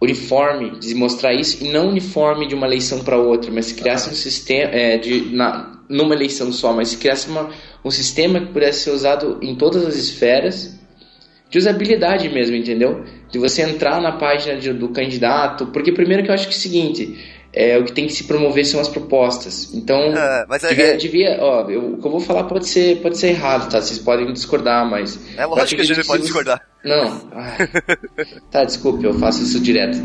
[0.00, 4.08] uniforme de mostrar isso, e não uniforme de uma eleição para outra, mas se criasse
[4.08, 7.50] um sistema, é, de, na, numa eleição só, mas se criasse uma,
[7.84, 10.80] um sistema que pudesse ser usado em todas as esferas,
[11.50, 13.04] de usabilidade mesmo, entendeu?
[13.28, 16.56] De você entrar na página de, do candidato, porque primeiro que eu acho que é
[16.56, 17.18] o seguinte,
[17.52, 19.72] é, o que tem que se promover são as propostas.
[19.74, 23.00] Então, É, mas é- devia, devia- ó, eu- o que eu vou falar pode ser,
[23.00, 23.80] pode ser errado, tá?
[23.80, 25.18] Vocês podem discordar, mas...
[25.36, 26.60] É lógico que a gente pode discordar.
[26.84, 27.20] Não.
[27.32, 27.68] Ai.
[28.50, 29.98] tá, desculpe, eu faço isso direto.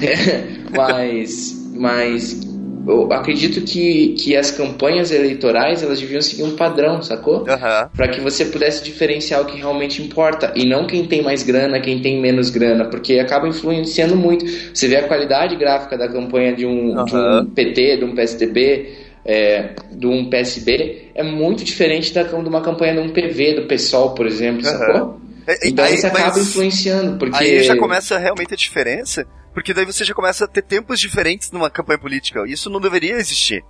[0.76, 2.40] mas, mas
[2.86, 7.44] eu acredito que, que as campanhas eleitorais elas deviam seguir um padrão, sacou?
[7.48, 7.90] Aham.
[7.96, 11.80] Para que você pudesse diferenciar o que realmente importa e não quem tem mais grana,
[11.80, 14.44] quem tem menos grana, porque acaba influenciando muito.
[14.74, 17.46] Você vê a qualidade gráfica da campanha de um, de um.
[17.46, 18.90] PT, de um PSDB,
[19.24, 23.66] é, de um PSB, é muito diferente da, de uma campanha de um PV, do
[23.66, 24.78] PSOL, por exemplo, Aham.
[24.78, 25.20] sacou?
[25.46, 27.36] É, Então aí- isso acaba influenciando, porque...
[27.36, 31.50] Aí já começa realmente a diferença, porque daí você já começa a ter tempos diferentes
[31.50, 32.44] numa campanha política.
[32.46, 33.64] Isso não deveria existir.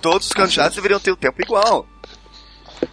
[0.00, 1.86] Todos os candidatos deveriam ter o tempo igual.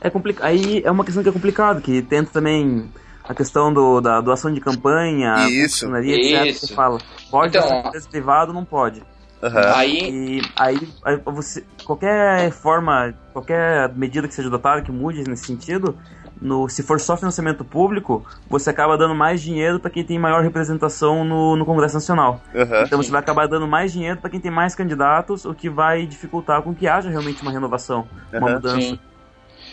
[0.02, 0.46] É complicado.
[0.48, 2.90] Aí é uma questão que é complicado, que tenta também
[3.24, 5.80] a questão do, da doação de campanha, Isso.
[5.80, 6.46] funcionaria, etc.
[6.56, 6.68] Isso.
[6.68, 6.98] Você fala,
[7.30, 9.04] pode Então, ser privado, não pode.
[9.42, 9.74] Aham.
[9.76, 15.46] Aí, E aí, aí você, qualquer forma, qualquer medida que seja adotada que mude nesse
[15.46, 15.98] sentido,
[16.44, 20.44] no, se for só financiamento público, você acaba dando mais dinheiro para quem tem maior
[20.44, 22.42] representação no, no Congresso Nacional.
[22.54, 22.84] Aham.
[22.86, 26.06] Então você vai acabar dando mais dinheiro para quem tem mais candidatos, o que vai
[26.06, 28.82] dificultar com que haja realmente uma renovação, uma Aham, mudança.
[28.82, 29.00] Sim.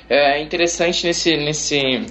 [0.09, 2.07] É interessante nesse, nesse,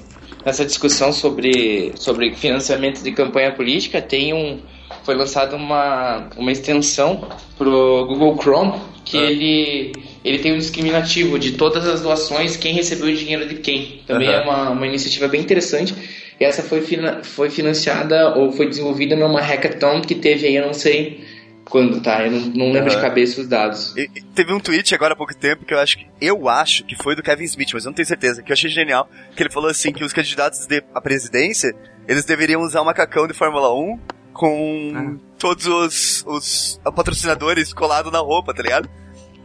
[0.45, 4.59] nessa discussão sobre, sobre financiamento de campanha política, tem um,
[5.03, 9.91] foi lançada uma, uma extensão pro Google Chrome que ele,
[10.23, 14.01] ele tem um discriminativo de todas as doações, quem recebeu o dinheiro de quem.
[14.05, 14.37] Também Aham.
[14.37, 15.93] é uma, uma iniciativa bem interessante.
[16.39, 20.65] E essa foi, fina, foi financiada ou foi desenvolvida numa hackathon que teve aí, eu
[20.65, 21.23] não sei
[21.65, 22.25] quando, tá?
[22.25, 23.01] Eu não, não lembro de Aham.
[23.05, 23.95] cabeça os dados.
[23.95, 26.83] E- e teve um tweet agora há pouco tempo que eu acho que eu acho
[26.85, 29.43] que foi do Kevin Smith, mas eu não tenho certeza, que eu achei genial, que
[29.43, 31.75] ele falou assim que os candidatos de, à presidência,
[32.07, 33.99] eles deveriam usar um macacão de Fórmula 1
[34.33, 38.89] com todos os, os patrocinadores colados na roupa, tá ligado?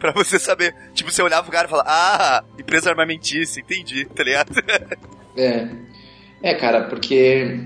[0.05, 0.75] Pra você saber.
[0.93, 4.53] Tipo, você olhava pro cara e falava, ah, empresa armamentícia, entendi, tá ligado?
[5.37, 5.67] É,
[6.45, 7.59] é cara, porque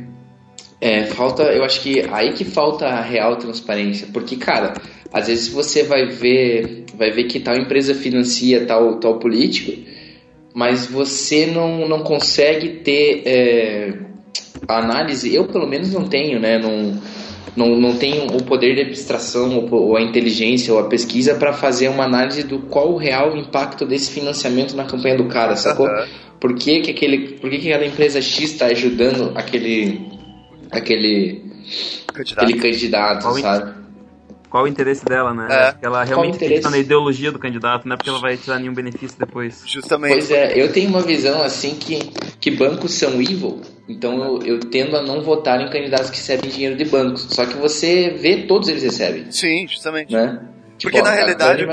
[0.81, 4.73] é, falta, eu acho que aí que falta a real transparência, porque cara,
[5.13, 9.71] às vezes você vai ver, vai ver que tal empresa financia tal tal político,
[10.55, 13.93] mas você não, não consegue ter é,
[14.67, 16.99] análise, eu pelo menos não tenho, né, não
[17.59, 21.89] não, não tenho o poder de abstração ou, a inteligência ou a pesquisa para fazer
[21.89, 25.87] uma análise do qual o real impacto desse financiamento na campanha do cara, sacou?
[25.87, 26.07] Aham.
[26.41, 30.01] Por que, que, aquele, por que, que aquela empresa X está ajudando aquele,
[30.71, 31.43] aquele,
[32.15, 32.45] Candidato.
[32.45, 33.78] aquele candidato, sabe?
[34.51, 35.47] Qual o interesse dela, né?
[35.51, 35.55] É.
[35.55, 38.59] Acho que ela realmente acredita na ideologia do candidato, não é porque ela vai tirar
[38.59, 39.63] nenhum benefício depois.
[39.67, 40.13] Justamente.
[40.13, 41.99] Pois é, eu tenho uma visão assim que,
[42.41, 46.51] que bancos são evil, então eu, eu tendo a não votar em candidatos que recebem
[46.51, 47.27] dinheiro de bancos.
[47.31, 50.13] Só que você vê, todos eles recebem, Sim, justamente.
[50.13, 50.41] né?
[50.83, 51.67] Porque, na realidade,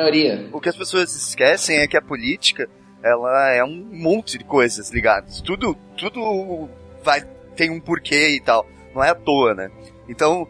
[0.52, 2.68] o que as pessoas esquecem é que a política,
[3.04, 5.42] ela é um monte de coisas ligadas.
[5.42, 6.68] Tudo, tudo
[7.04, 7.22] vai,
[7.56, 8.66] tem um porquê e tal.
[8.96, 9.70] Não é à toa, né?
[10.10, 10.48] Então,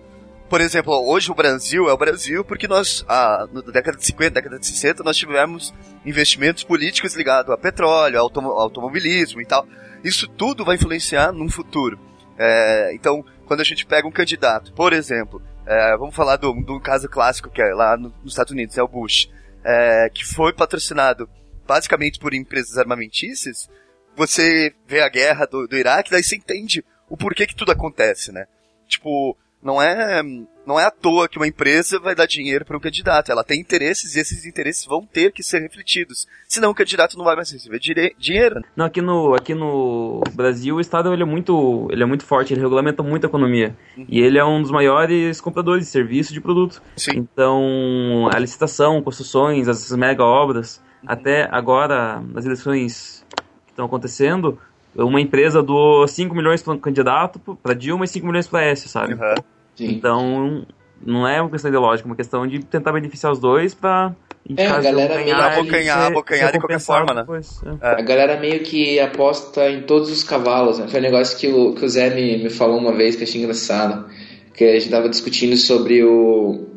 [0.50, 4.30] por exemplo, hoje o Brasil é o Brasil porque nós, ah, na década de 50,
[4.32, 5.74] década de 60, nós tivemos
[6.06, 9.68] investimentos políticos ligados a petróleo, automo automobilismo e tal.
[10.04, 12.00] Isso tudo vai influenciar num futuro.
[12.38, 16.80] É, então, quando a gente pega um candidato, por exemplo, é, vamos falar do, do
[16.80, 19.30] caso clássico que é lá no- nos Estados Unidos, é o Bush,
[19.64, 21.28] é, que foi patrocinado
[21.66, 23.68] basicamente por empresas armamentícias,
[24.16, 28.32] você vê a guerra do, do Iraque, daí você entende o porquê que tudo acontece,
[28.32, 28.46] né?
[28.88, 29.36] Tipo,
[29.66, 30.22] não é,
[30.64, 33.32] não é à toa que uma empresa vai dar dinheiro para um candidato.
[33.32, 36.28] Ela tem interesses e esses interesses vão ter que ser refletidos.
[36.48, 38.62] Senão o candidato não vai mais receber dinheiro.
[38.76, 42.54] Não, aqui no, aqui no Brasil o Estado ele é, muito, ele é muito forte,
[42.54, 43.76] ele regulamenta muito a economia.
[44.08, 46.80] E ele é um dos maiores compradores de serviço de produto.
[46.96, 47.18] Sim.
[47.18, 53.26] Então, a licitação, construções, as mega obras, até agora, nas eleições
[53.66, 54.60] que estão acontecendo,
[54.96, 58.88] uma empresa doou 5 milhões para um candidato, para Dilma, e 5 milhões para Aécio,
[58.88, 59.14] sabe?
[59.14, 59.55] Aham.
[59.76, 59.88] Sim.
[59.88, 60.66] Então,
[61.06, 64.14] não é uma questão ideológica, é uma questão de tentar beneficiar os dois para
[64.58, 67.22] É, a galera meio- Abocanhar, abocanhar de qualquer forma, né?
[67.22, 67.88] Depois, é.
[67.88, 70.88] A galera meio que aposta em todos os cavalos, né?
[70.88, 73.28] Foi um negócio que o, que o Zé me, me falou uma vez que eu
[73.28, 74.06] achei engraçado.
[74.54, 76.68] Que a gente tava discutindo sobre o,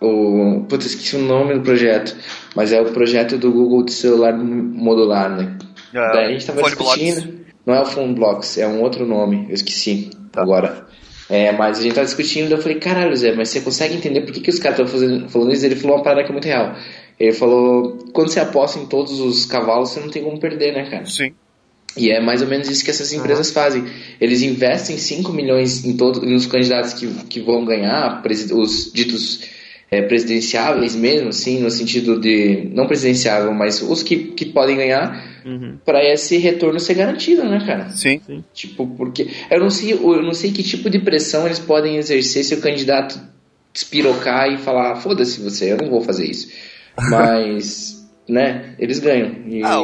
[0.00, 0.64] o.
[0.68, 2.16] Putz, esqueci o nome do projeto.
[2.56, 5.58] Mas é o projeto do Google de celular modular, né?
[5.94, 7.40] Ah, Daí a gente tava discutindo.
[7.66, 10.40] Não é o Phone Blocks, é um outro nome, eu esqueci Tá.
[10.42, 10.86] agora.
[11.30, 14.32] É, mas a gente tava discutindo, eu falei, caralho, Zé, mas você consegue entender por
[14.32, 15.64] que, que os caras estão falando isso?
[15.64, 16.74] Ele falou uma parada que é muito real.
[17.20, 20.90] Ele falou, quando você aposta em todos os cavalos, você não tem como perder, né,
[20.90, 21.06] cara?
[21.06, 21.32] Sim.
[21.96, 23.84] E é mais ou menos isso que essas empresas fazem.
[24.20, 28.22] Eles investem 5 milhões em todos nos candidatos que, que vão ganhar,
[28.52, 29.40] os ditos
[29.90, 32.68] é, presidenciáveis mesmo, assim, no sentido de.
[32.72, 35.78] Não presidenciável, mas os que, que podem ganhar, Uhum.
[35.84, 37.90] para esse retorno ser garantido, né, cara?
[37.90, 38.20] Sim.
[38.52, 39.28] Tipo, porque.
[39.50, 42.60] Eu não sei, eu não sei que tipo de pressão eles podem exercer se o
[42.60, 43.20] candidato
[43.72, 46.48] despirocar e falar, foda-se você, eu não vou fazer isso.
[47.10, 49.32] Mas, né, eles ganham.
[49.46, 49.80] E- Ah,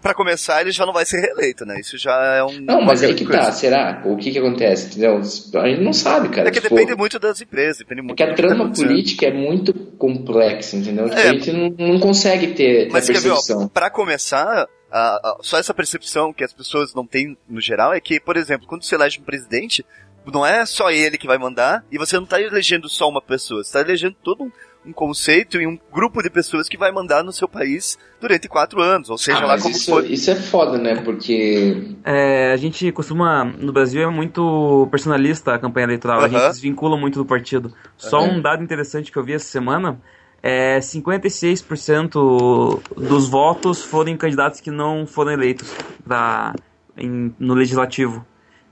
[0.00, 1.80] pra começar, ele já não vai ser reeleito, né?
[1.80, 2.60] Isso já é um.
[2.60, 3.42] Não, mas aí que coisa.
[3.42, 4.00] tá, será?
[4.06, 5.16] O que que acontece, entendeu?
[5.60, 6.48] A gente não sabe, cara.
[6.48, 8.86] É que Tipo, depende muito das empresas, depende muito Porque a tá trama acontecendo.
[8.88, 11.08] política é muito complexa, entendeu?
[11.08, 11.28] Tipo, É.
[11.30, 13.68] a gente não, não consegue ter, Mas a quer ver, ó, percepção.
[13.68, 18.00] pra começar, a- a- só essa percepção que as pessoas não têm no geral é
[18.00, 19.84] que, por exemplo, quando você elege um presidente,
[20.26, 23.64] não é só ele que vai mandar, e você não tá elegendo só uma pessoa,
[23.64, 24.52] você tá elegendo todo um,
[24.86, 28.80] um conceito e um grupo de pessoas que vai mandar no seu país durante quatro
[28.80, 30.04] anos, ou seja Ah, lá mas como isso, for.
[30.08, 30.96] isso é foda, né?
[31.02, 31.94] Porque.
[32.04, 36.30] É, a gente costuma, no Brasil é muito personalista a campanha eleitoral, a Aham.
[36.30, 37.72] gente desvincula muito do partido.
[37.96, 38.34] Só Aham.
[38.34, 40.00] um dado interessante que eu vi essa semana,
[40.42, 45.72] é 56% dos votos foram em candidatos que não foram eleitos
[46.04, 46.54] pra,
[46.96, 48.24] em- no legislativo.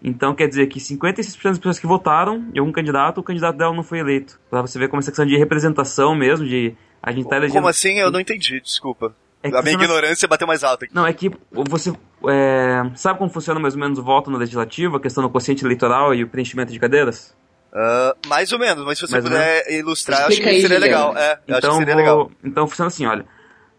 [0.02, 1.14] Então quer dizer que 56%
[1.44, 4.40] das pessoas que votaram em algum candidato, o candidato dela não foi eleito.
[4.48, 7.56] Pra você ver como essa questão de representação mesmo, de a gente tá elegendo...
[7.56, 7.98] Como assim?
[7.98, 9.14] Eu não entendi, desculpa.
[9.42, 10.94] É a minha você não- ignorância bateu mais alta aqui.
[10.94, 11.92] Não, é que você.
[12.28, 15.64] é, sabe como funciona mais ou menos o voto no legislativo, a questão do quociente
[15.64, 17.34] eleitoral e o preenchimento de cadeiras?
[17.72, 20.78] Ah, mais ou menos, mas se você Mais puder ilustrar, acho Explica que aí, seria
[20.78, 21.16] legal.
[21.16, 22.30] É, eu acho Então, que seria vou- legal.
[22.44, 23.24] então funciona assim, olha.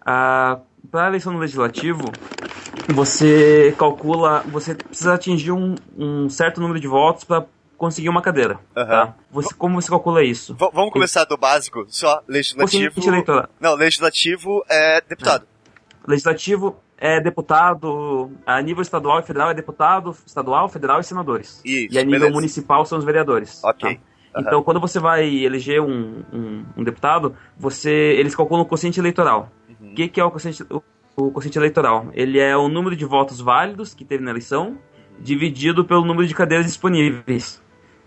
[0.04, 2.12] Para a eleição no legislativo,
[2.90, 4.44] você calcula.
[4.48, 7.46] Você precisa atingir um, um certo número de votos para
[7.78, 8.60] conseguir uma cadeira.
[8.76, 8.88] Aham.
[9.08, 9.16] Tá?
[9.32, 10.54] Você, como você calcula isso?
[10.56, 12.94] V- vamos começar do básico, só legislativo.
[13.60, 15.46] Não, legislativo é deputado.
[16.08, 21.60] Legislativo é deputado, a nível estadual e federal é deputado estadual, federal e senadores.
[21.66, 22.36] Isso, e a nível beleza.
[22.36, 23.60] municipal são os vereadores.
[23.64, 24.00] Ok.
[24.32, 24.40] tá?
[24.40, 29.50] Então, quando você vai eleger um, um, um deputado, você eles calculam o quociente eleitoral.
[29.68, 29.92] Uhum.
[29.92, 30.84] O que, que é o quociente, o,
[31.16, 32.06] o quociente eleitoral?
[32.14, 34.78] Ele é o número de votos válidos que teve na eleição,
[35.20, 37.60] dividido pelo número de cadeiras disponíveis.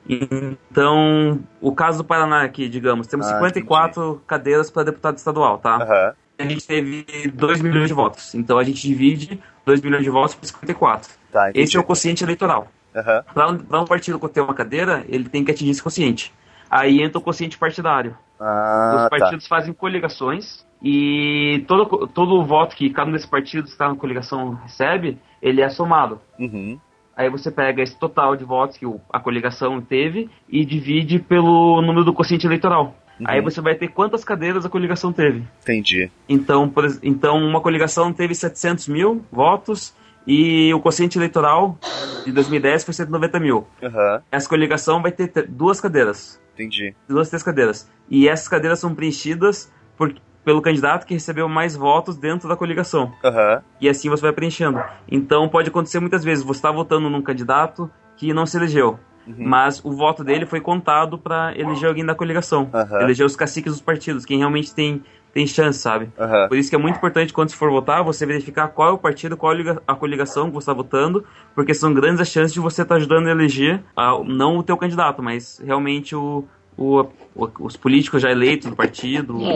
[0.09, 5.83] Então, o caso do Paraná aqui, digamos, temos Ah, 54 cadeiras para deputado estadual, tá?
[5.83, 6.15] Aham.
[6.39, 8.35] A gente teve 2 milhões de votos.
[8.35, 11.13] Então a gente divide 2 milhões de votos por 54.
[11.33, 11.51] Tá.
[11.55, 12.69] Esse é o quociente eleitoral.
[12.95, 13.25] Aham.
[13.33, 16.33] Para um, pra um partido ter uma cadeira, ele tem que atingir esse quociente.
[16.71, 18.17] Aí entra o quociente partidário.
[18.41, 19.11] Ah, Os tá.
[19.11, 23.89] partidos fazem coligações e todo, todo o voto que cada um desses partidos que está
[23.89, 26.21] na coligação recebe, ele é somado.
[26.39, 26.79] Uhum.
[27.17, 32.05] Aí você pega esse total de votos que a coligação teve e divide pelo número
[32.05, 32.95] do quociente eleitoral.
[33.21, 33.27] Uhum.
[33.29, 35.43] Aí você vai ter quantas cadeiras a coligação teve.
[35.63, 36.11] Entendi.
[36.29, 39.95] Então, por então uma coligação teve 700 mil votos
[40.27, 41.79] e o quociente eleitoral
[42.25, 43.67] de 2010 foi 190 mil.
[43.83, 44.23] Aham.
[44.33, 46.95] Essa coligação vai ter te- duas cadeiras, Entendi.
[47.09, 47.89] duas, três cadeiras.
[48.09, 53.13] E essas cadeiras são preenchidas por, pelo candidato que recebeu mais votos dentro da coligação.
[53.23, 53.63] Aham.
[53.81, 54.83] E assim você vai preenchendo.
[55.09, 58.99] Então pode acontecer muitas vezes, você está votando num candidato que não se elegeu.
[59.27, 59.35] Uhum.
[59.39, 62.69] Mas o voto dele foi contado para eleger alguém da coligação.
[62.73, 63.01] Aham.
[63.03, 65.03] Eleger os caciques dos partidos, quem realmente tem,
[65.33, 66.11] tem chance, sabe?
[66.19, 66.49] Aham.
[66.49, 68.99] Por isso que é muito importante quando você for votar, você verificar qual é o
[68.99, 72.29] partido, qual é a liga- a coligação que você está votando, porque são grandes as
[72.29, 76.45] chances de você estar ajudando a eleger, a- não o teu candidato, mas realmente o,
[76.77, 79.47] o- o- os políticos já eleitos do partido, ou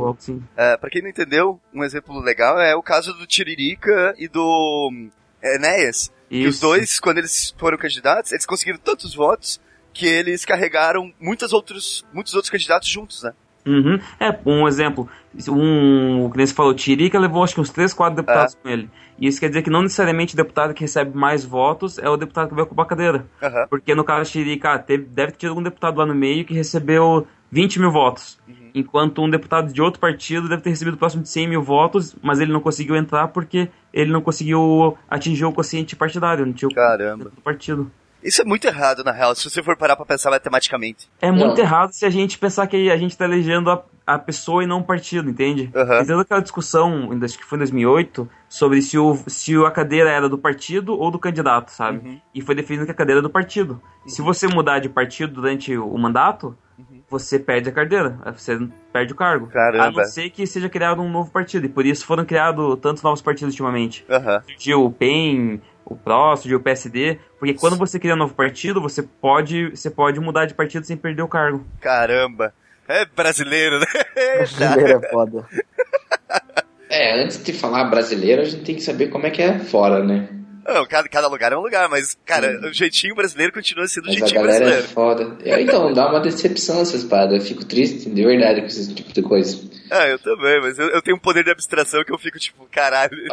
[0.00, 0.42] algo assim.
[0.56, 4.88] É, pra quem não entendeu, um exemplo legal é o caso do Tiririca e do
[4.92, 5.10] hum,
[5.42, 6.12] Enéas.
[6.42, 9.60] Que os dois, quando eles foram candidatos, eles conseguiram tantos votos
[9.92, 13.32] que eles carregaram muitos outros, muitos outros candidatos juntos, né?
[13.66, 13.98] Uhum.
[14.20, 15.08] É, um exemplo,
[15.48, 18.90] um, o que você falou, Tirica levou acho que uns 3, 4 deputados com ele.
[19.18, 22.16] E isso quer dizer que não necessariamente o deputado que recebe mais votos é o
[22.16, 23.26] deputado que vai ocupar a cadeira.
[23.40, 23.66] Aham.
[23.70, 26.44] Porque no caso do Tirica, ah, teve, deve ter tido algum deputado lá no meio
[26.44, 28.38] que recebeu 20 mil votos.
[28.74, 32.40] Enquanto um deputado de outro partido deve ter recebido próximo de 100 mil votos, mas
[32.40, 36.74] ele não conseguiu entrar porque ele não conseguiu atingir o quociente partidário, não tinha o
[36.74, 37.26] Caramba.
[37.26, 37.90] do partido.
[38.22, 41.10] Isso é muito errado, na real, se você for parar pra pensar matematicamente.
[41.20, 41.62] É muito Não.
[41.62, 44.78] errado se a gente pensar que a gente está elegendo a, a pessoa e não
[44.80, 45.70] o partido, entende?
[45.70, 49.70] Tem toda aquela discussão, ainda acho que foi em 2008, sobre se, o, se a
[49.70, 51.98] cadeira era do partido ou do candidato, sabe?
[51.98, 52.20] Uhum.
[52.34, 53.78] E foi definido que a cadeira é do partido.
[54.06, 56.56] Se você mudar de partido durante o mandato,
[57.08, 58.58] você perde a carteira, você
[58.92, 59.46] perde o cargo.
[59.48, 59.84] Caramba.
[59.84, 63.02] A não ser que seja criado um novo partido, e por isso foram criados tantos
[63.02, 64.04] novos partidos ultimamente.
[64.08, 64.42] Aham.
[64.46, 68.80] Surgiu o PEN, o PRO, surgiu o PSD, porque quando você cria um novo partido,
[68.80, 71.64] você pode, você pode mudar de partido sem perder o cargo.
[71.80, 72.52] Caramba.
[72.88, 73.86] É brasileiro, né?
[74.36, 75.46] Brasileiro é foda.
[76.90, 80.04] É, antes de falar brasileiro, a gente tem que saber como é que é fora,
[80.04, 80.28] né?
[80.66, 84.06] Não, cada, cada lugar é um lugar, mas, cara, o jeitinho brasileiro continua sendo o
[84.08, 84.82] Mas a jeitinho é brasileiro.
[84.84, 85.36] foda.
[85.44, 87.36] É, Então, dá uma decepção essas paradas.
[87.36, 89.60] Eu fico triste, de verdade, com esse tipo de coisa.
[89.90, 92.66] Ah, eu também, mas eu, eu tenho um poder de abstração que eu fico tipo,
[92.70, 93.16] caralho.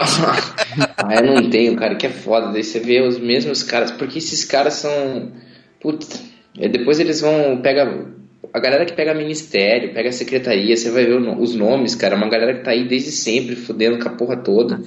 [0.98, 2.52] ah, eu não tenho, cara, que é foda.
[2.52, 5.32] Daí você vê os mesmos caras, porque esses caras são.
[5.80, 6.22] Putz,
[6.60, 7.62] é, depois eles vão.
[7.62, 8.08] Pega.
[8.54, 12.18] A galera que pega ministério, pega secretaria, você vai ver o os nomes, cara.
[12.18, 14.82] Uma galera que tá aí desde sempre, fudendo com a porra toda.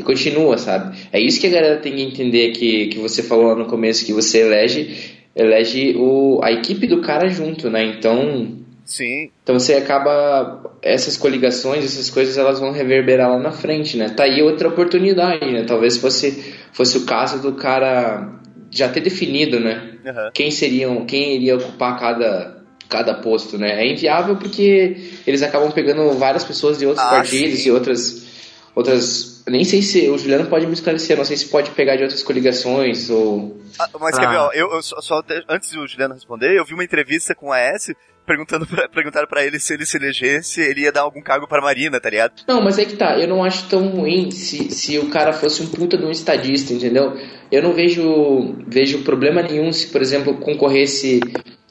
[0.00, 0.96] E continua, sabe?
[1.12, 4.06] É isso que a galera tem que entender que, que você falou lá no começo,
[4.06, 7.84] que você elege, elege o, a equipe do cara junto, né?
[7.84, 9.30] Então, Sim.
[9.42, 10.72] então você acaba.
[10.80, 14.08] Essas coligações, essas coisas, elas vão reverberar lá na frente, né?
[14.08, 15.64] Tá aí outra oportunidade, né?
[15.66, 18.40] Talvez fosse, fosse o caso do cara
[18.70, 19.98] já ter definido, né?
[20.06, 20.30] Aham.
[20.32, 22.56] Quem seriam, quem iria ocupar cada,
[22.88, 23.84] cada posto, né?
[23.84, 24.96] É inviável porque
[25.26, 27.68] eles acabam pegando várias pessoas de outros Ah, partidos sim.
[27.68, 28.29] e outras.
[28.80, 29.42] Outras.
[29.48, 30.08] Nem sei se.
[30.10, 33.58] O Juliano pode me esclarecer, não sei se pode pegar de outras coligações ou.
[33.78, 34.20] Ah, mas Ah.
[34.20, 36.84] quer ver, ó, eu, eu só, só te- antes do Juliano responder, eu vi uma
[36.84, 37.94] entrevista com a S
[38.26, 41.60] perguntando pra, perguntaram pra ele se ele se elegesse, ele ia dar algum cargo pra
[41.62, 42.42] Marina, tá ligado?
[42.46, 45.62] Não, mas é que tá, eu não acho tão ruim se, se o cara fosse
[45.62, 47.16] um puta de um estadista, entendeu?
[47.50, 51.18] Eu não vejo, vejo problema nenhum se, por exemplo, concorresse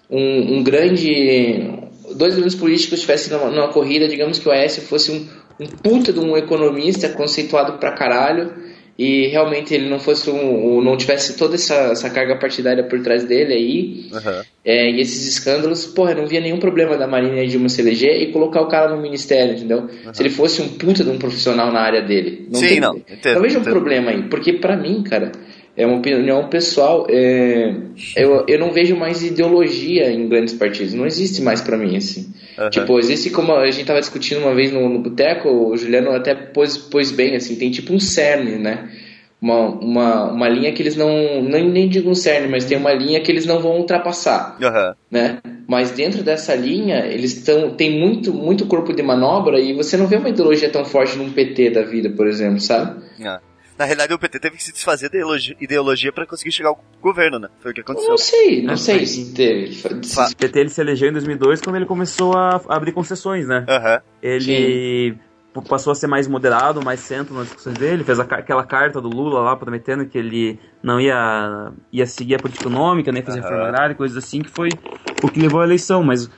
[0.10, 1.78] um, um grande.
[2.16, 5.28] Dois grandes políticos estivessem numa, numa corrida, digamos que o Aécio fosse um,
[5.60, 8.54] um puta de um economista conceituado pra caralho
[8.98, 13.00] e realmente ele não fosse um, um- não tivesse toda essa, essa carga partidária por
[13.02, 14.42] trás dele aí Aham.
[14.66, 18.22] é, e esses escândalos, porra, não via nenhum problema da Marina e Dilma se eleger
[18.22, 19.88] e colocar o cara no ministério, entendeu?
[20.12, 22.50] Se ele fosse um puta de um profissional na área dele.
[22.54, 23.74] Sim, tem- não, entendo, Não vejo um entendo.
[23.74, 25.32] problema aí, porque pra mim, cara,
[25.80, 27.74] é uma opinião pessoal, é,
[28.14, 32.34] eu, eu não vejo mais ideologia em grandes partidos, não existe mais pra mim, assim.
[32.58, 32.70] Aham.
[32.70, 36.36] Tipo, existe como a gente tava discutindo uma vez no, no boteco, o Juliano até
[36.36, 38.90] pôs, pôs bem, assim, tem tipo um cerne, né?
[39.42, 42.92] Uma, uma, uma linha que eles não, nem, nem digo um cerne, mas tem uma
[42.92, 44.96] linha que eles não vão ultrapassar Aham.
[45.10, 45.38] né?
[45.66, 50.08] Mas dentro dessa linha, eles estão tem muito muito corpo de manobra e você não
[50.08, 53.02] vê uma ideologia tão forte num PT da vida, por exemplo, sabe?
[53.24, 53.40] Ah.
[53.80, 55.18] Na realidade, o PT teve que se desfazer da
[55.62, 57.48] ideologia, pra conseguir chegar ao governo, né?
[57.62, 58.10] Foi o que Eu aconteceu.
[58.10, 59.82] não sei, não É, sei se teve.
[59.88, 63.64] O PT ele se elegeu em 2002 quando ele começou a abrir concessões, né?
[63.70, 64.02] Aham.
[64.22, 65.16] Ele
[65.54, 69.08] p- passou a ser mais moderado, mais centro nas discussões dele, fez aquela carta do
[69.08, 73.48] Lula lá prometendo que ele não ia, ia seguir a política econômica, nem fazer Aham.
[73.48, 74.78] reforma agrária, coisas assim, que foi
[75.24, 76.30] o que levou à eleição, mas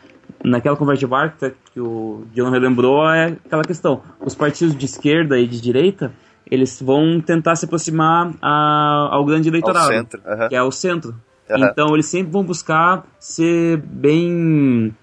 [0.43, 4.85] naquela conversa de bar que que o Dylan relembrou é aquela questão, os partidos de
[4.85, 6.11] esquerda e de direita,
[6.51, 10.21] eles vão tentar se aproximar a- ao grande Ao eleitorado, centro.
[10.27, 10.49] Aham.
[10.49, 11.15] que é o centro.
[11.49, 14.95] Então eles sempre vão buscar ser bem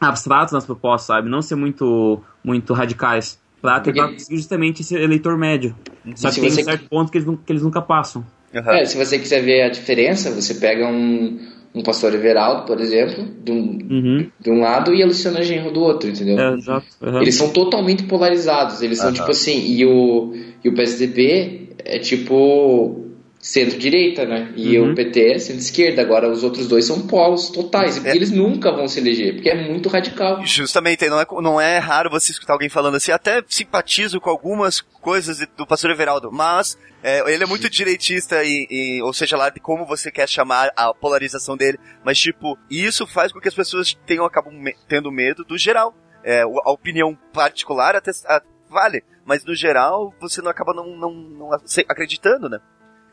[0.00, 1.28] abstratos nas propostas, sabe?
[1.28, 3.40] Não ser muito, muito radicais.
[3.60, 5.74] Pra tentar Porque- conseguir justamente esse eleitor médio.
[6.14, 8.24] Só que tem um certo ponto que eles, que eles nunca passam.
[8.54, 8.72] Aham.
[8.72, 11.40] É, se você quiser ver a diferença, você pega um,
[11.76, 14.26] um pastor Everaldo, por exemplo, de um, Uhum.
[14.40, 16.38] de um lado e a Luciana Genro do outro, entendeu?
[16.38, 16.86] É, exato.
[17.02, 17.20] Uhum.
[17.20, 18.80] Eles são totalmente polarizados.
[18.80, 19.66] Eles são tipo assim.
[19.72, 20.32] E o,
[20.64, 23.05] e o PSDB é tipo
[23.46, 24.52] centro-direita, né?
[24.56, 24.90] E Uhum.
[24.90, 26.02] o PT é centro-esquerda.
[26.02, 27.96] Agora os outros dois são polos totais.
[27.96, 28.14] E É.
[28.14, 30.44] eles nunca vão se eleger, porque é muito radical.
[30.44, 34.80] Justamente, não é, não é raro você escutar alguém falando assim, até simpatizo com algumas
[34.80, 39.48] coisas do pastor Everaldo, mas é, ele é muito direitista e, e- ou seja lá
[39.48, 43.54] de como você quer chamar a polarização dele, mas tipo, isso faz com que as
[43.54, 45.94] pessoas tenham, acabam me- tendo medo do geral.
[46.24, 51.12] É, a opinião particular até a- vale, mas no geral você não acaba não, não,
[51.14, 51.50] não
[51.88, 52.58] acreditando, né?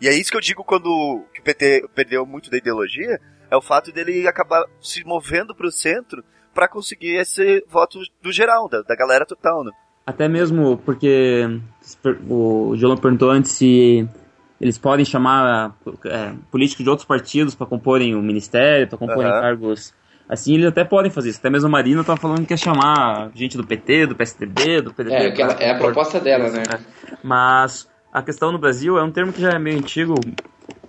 [0.03, 3.55] E é isso que eu digo quando que o PT perdeu muito da ideologia, é
[3.55, 6.21] o fato dele acabar se movendo pro centro
[6.53, 9.71] pra conseguir esse voto do geral, da, da galera total, né?
[10.05, 11.47] Até mesmo porque
[12.29, 14.05] o João perguntou antes se
[14.59, 15.73] eles podem chamar
[16.05, 19.39] é, políticos de outros partidos para comporem o ministério, para comporem Aham.
[19.39, 19.93] cargos.
[20.27, 21.39] Assim, eles até podem fazer isso.
[21.39, 24.93] Até mesmo a Marina tava falando que ia chamar gente do PT, do PSDB, do
[24.93, 25.15] PDT.
[25.15, 26.63] É, aquela, é a proposta dela, né?
[27.23, 30.23] Mas a questão no Brasil é um termo que já é meio antigo,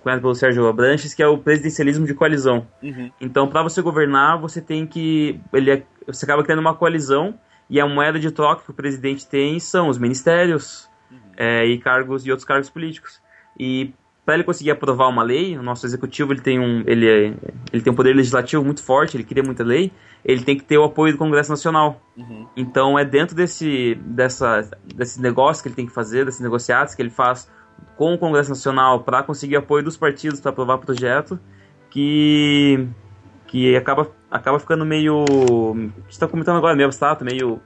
[0.01, 2.67] cunhado pelo Sérgio Abranches, que é o presidencialismo de coalizão.
[2.83, 3.11] Uhum.
[3.19, 5.39] Então, para você governar, você tem que.
[5.51, 9.27] Ele é- você acaba criando uma coalizão e a moeda de troca que o presidente
[9.27, 10.87] tem são os ministérios
[11.35, 13.19] é, e cargos e outros cargos políticos.
[13.59, 13.93] E
[14.25, 17.33] para ele conseguir aprovar uma lei, o nosso executivo ele tem um ele, é,
[17.71, 19.91] ele tem um poder legislativo muito forte, ele cria muita lei,
[20.23, 22.01] ele tem que ter o apoio do Congresso Nacional.
[22.17, 22.47] Uhum.
[22.57, 27.01] Então é dentro desse dessa desse negócio que ele tem que fazer, desses negociados que
[27.01, 27.49] ele faz
[27.95, 31.39] com o Congresso Nacional para conseguir apoio dos partidos para aprovar o projeto,
[31.91, 32.87] que
[33.45, 35.23] que acaba acaba ficando meio
[36.09, 37.61] está comentando agora meio abstrato, meio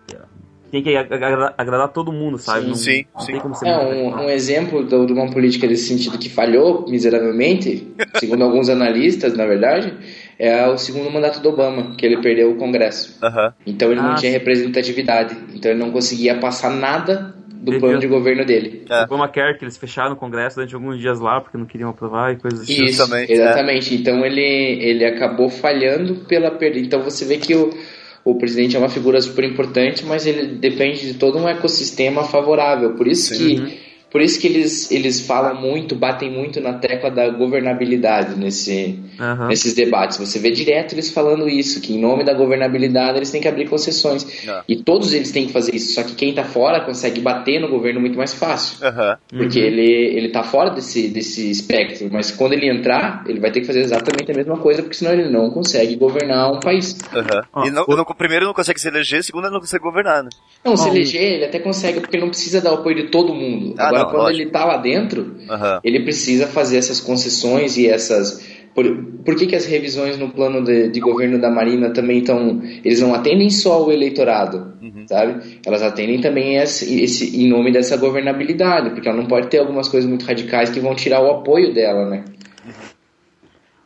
[0.69, 2.67] tem que agradar, agradar todo mundo, sabe?
[2.67, 3.31] Não, Sim, não sim.
[3.33, 6.85] tem como ser É, um, um exemplo do- de uma política desse sentido que falhou
[6.89, 7.87] miseravelmente,
[8.19, 9.93] segundo alguns analistas, na verdade,
[10.37, 13.17] é o segundo mandato do Obama, que ele perdeu o Congresso.
[13.23, 13.53] Aham.
[13.65, 14.37] Então ele não Ah, tinha sim.
[14.37, 15.35] representatividade.
[15.53, 18.85] Então ele não conseguia passar nada do Ele plano viu- de governo dele.
[18.89, 19.01] É.
[19.01, 22.31] O Obamacare, que eles fecharam o Congresso durante alguns dias lá, porque não queriam aprovar
[22.33, 22.83] e coisas assim.
[22.85, 23.95] Isso, Justamente, exatamente.
[23.95, 26.79] Então ele, ele acabou falhando pela perda.
[26.79, 27.69] Então você vê que o,
[28.31, 32.93] o presidente é uma figura super importante, mas ele depende de todo um ecossistema favorável.
[32.93, 37.29] Por isso que por isso que eles, eles falam muito, batem muito na tecla da
[37.29, 39.47] governabilidade nesse, Aham.
[39.47, 40.17] nesses debates.
[40.17, 43.67] Você vê direto eles falando isso, que em nome da governabilidade eles têm que abrir
[43.69, 44.25] concessões.
[44.47, 44.63] Ah.
[44.67, 45.93] E todos eles têm que fazer isso.
[45.93, 48.85] Só que quem está fora consegue bater no governo muito mais fácil.
[48.85, 49.17] Aham.
[49.29, 49.81] Porque ele,
[50.17, 53.81] ele tá fora desse, desse espectro, mas quando ele entrar, ele vai ter que fazer
[53.81, 56.97] exatamente a mesma coisa, porque senão ele não consegue governar um país.
[57.53, 60.23] Ó, E não, o- não- primeiro não consegue se eleger, segundo ele não consegue governar,
[60.23, 60.29] né?
[60.65, 63.33] Não, se eleger, ele até consegue, porque ele não precisa dar o apoio de todo
[63.33, 63.75] mundo.
[63.77, 64.41] Ah, Agora, não, quando lógico.
[64.41, 65.79] ele tá lá dentro, Aham.
[65.83, 68.59] ele precisa fazer essas concessões e essas.
[68.75, 68.85] Por,
[69.25, 72.61] por que, que as revisões no plano de, de governo da Marina também estão.
[72.85, 75.05] Eles não atendem só o eleitorado, Uhum.
[75.07, 75.59] sabe?
[75.65, 79.89] Elas atendem também esse, esse, em nome dessa governabilidade, porque ela não pode ter algumas
[79.89, 82.23] coisas muito radicais que vão tirar o apoio dela, né?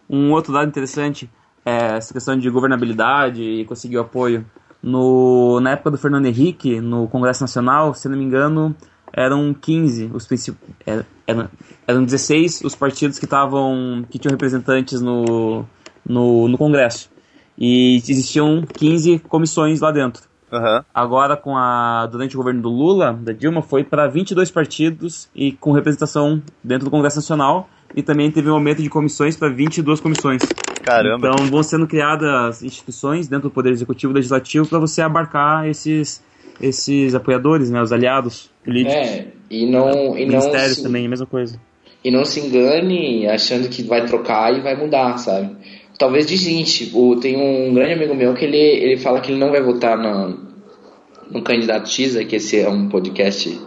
[0.09, 1.29] Um outro dado interessante
[1.65, 4.45] é essa questão de governabilidade e conseguir o apoio.
[4.81, 8.75] No, na época do Fernando Henrique, no Congresso Nacional, se não me engano,
[9.13, 10.57] eram 15 os princip...
[10.85, 11.49] era- eram,
[11.87, 15.65] eram 16 os partidos que estavam que tinham representantes no,
[16.05, 17.09] no, no Congresso.
[17.57, 20.23] E existiam 15 comissões lá dentro.
[20.51, 20.83] Aham.
[20.93, 25.51] Agora, com a durante o governo do Lula, da Dilma, foi para 22 partidos e
[25.53, 27.69] com representação dentro do Congresso Nacional.
[27.95, 30.41] E também teve um aumento de comissões para 22 comissões.
[30.83, 31.27] Caramba.
[31.29, 36.23] Então vão sendo criadas instituições dentro do Poder Executivo e Legislativo para você abarcar esses,
[36.63, 38.95] esses apoiadores, né, os aliados políticos.
[38.95, 41.59] É, e não, e não, Ministérios se, também, a mesma coisa.
[42.03, 45.55] e não se engane achando que vai trocar e vai mudar, sabe?
[45.99, 46.89] Talvez desinte.
[46.93, 49.97] O, tem um grande amigo meu que ele, ele fala que ele não vai votar
[49.97, 50.33] na,
[51.29, 53.59] no candidato X, é que esse é um podcast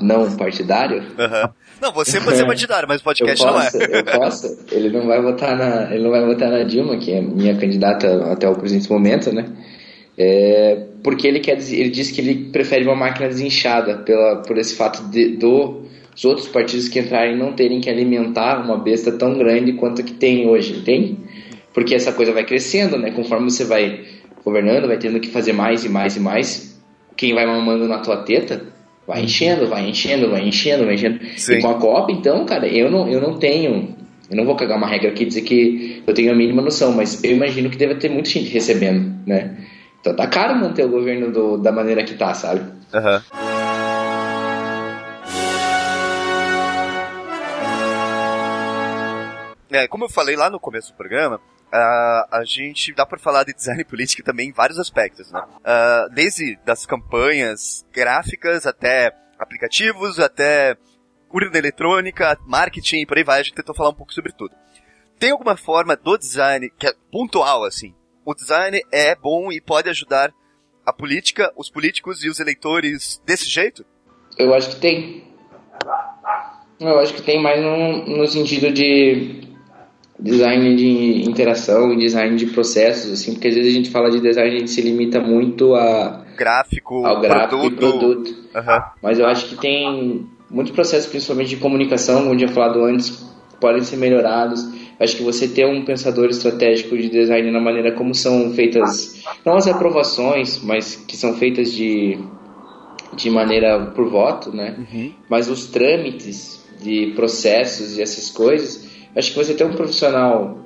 [0.00, 1.02] não partidário.
[1.18, 1.50] Aham.
[1.78, 3.64] Não, você pode ser partidário, mas o podcast eu não é.
[3.64, 4.58] posso, eu posso.
[4.72, 8.32] Ele não vai votar na, ele não vai votar na Dilma, que é minha candidata
[8.32, 9.44] até o presente momento, né?
[10.16, 14.74] É, porque ele quer, ele diz que ele prefere uma máquina desinchada pela, por esse
[14.74, 15.82] fato de do,
[16.12, 20.04] os outros partidos que entrarem não terem que alimentar uma besta tão grande quanto a
[20.04, 21.16] que tem hoje, entende?
[21.72, 23.12] Porque essa coisa vai crescendo, né?
[23.12, 24.00] Conforme você vai
[24.44, 26.76] governando, vai tendo que fazer mais e mais e mais.
[27.16, 28.64] Quem vai mamando na tua teta
[29.06, 31.20] vai enchendo, vai enchendo, vai enchendo, vai enchendo.
[31.36, 31.52] Sim.
[31.52, 33.94] E com a Copa, então, cara, eu não, eu não tenho.
[34.28, 36.90] Eu não vou cagar uma regra aqui e dizer que eu tenho a mínima noção,
[36.90, 39.54] mas eu imagino que deve ter muita gente recebendo, né?
[40.06, 42.62] Então tá caro manter o governo do- da maneira que tá, sabe?
[42.94, 43.20] Aham.
[49.70, 51.40] É, como eu falei lá no começo do programa,
[51.72, 55.42] a gente dá pra falar de design político também em vários aspectos, né?
[55.64, 60.76] Ah, desde das campanhas gráficas até aplicativos, até
[61.28, 64.54] urna eletrônica, marketing por aí vai, a gente tentou falar um pouco sobre tudo.
[65.18, 67.92] Tem alguma forma do design que é pontual, assim?
[68.26, 70.34] O design é bom e pode ajudar
[70.84, 73.84] a política, os políticos e os eleitores desse jeito?
[74.36, 75.22] Eu acho que tem.
[76.80, 79.46] Eu acho que tem mais no, no sentido de
[80.18, 84.20] design de interação e design de processos, assim, porque às vezes a gente fala de
[84.20, 87.72] design e a gente se limita muito a, Gráfico, ao gráfico produto.
[87.72, 88.34] e produto.
[88.56, 88.84] Aham.
[89.00, 93.24] Mas eu acho que tem muitos processos, principalmente de comunicação, como eu tinha falado antes,
[93.60, 94.64] podem ser melhorados.
[94.98, 99.56] Acho que você ter um pensador estratégico de design na maneira como são feitas, não
[99.56, 102.18] as aprovações, mas que são feitas de,
[103.14, 104.74] de maneira por voto, né?
[105.28, 110.58] Mas os trâmites de processos e essas coisas, acho que você ter um profissional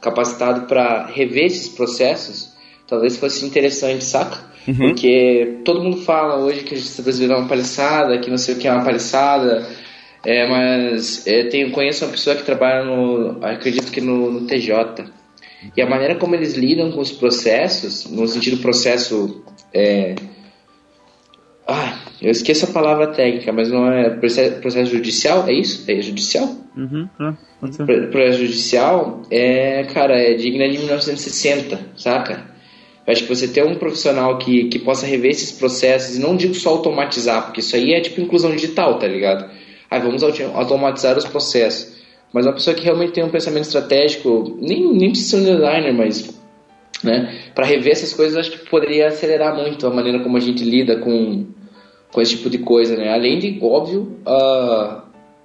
[0.00, 2.52] capacitado para rever esses processos,
[2.88, 4.44] talvez fosse interessante, saca?
[4.76, 8.56] Porque todo mundo fala hoje que a justiça brasileira é uma palhaçada, que não sei
[8.56, 9.64] o que é uma palhaçada,
[10.26, 15.04] é, mas é, tenho, conheço uma pessoa que trabalha no, acredito que no, no TJ,
[15.76, 20.14] e a maneira como eles lidam com os processos, no sentido processo é,
[21.66, 25.48] Ah, eu esqueço a palavra técnica, mas não é processo, processo judicial?
[25.48, 25.84] É isso?
[25.90, 26.48] É judicial?
[26.76, 27.84] Uhum, é, pode ser.
[27.86, 32.54] Pro- Processo judicial é, cara, é digna de 1960, saca?
[33.06, 36.36] Eu acho que você ter um profissional que, que possa rever esses processos, e não
[36.36, 39.48] digo só automatizar, porque isso aí é tipo inclusão digital, tá ligado?
[39.90, 41.96] Ah, vamos automatizar os processos.
[42.32, 45.94] Mas uma pessoa que realmente tem um pensamento estratégico, nem, nem precisa ser um designer,
[45.94, 46.36] mas
[47.02, 50.64] né, para rever essas coisas, acho que poderia acelerar muito a maneira como a gente
[50.64, 51.46] lida com,
[52.12, 53.12] com esse tipo de coisa, né?
[53.12, 55.04] Além de, óbvio, a,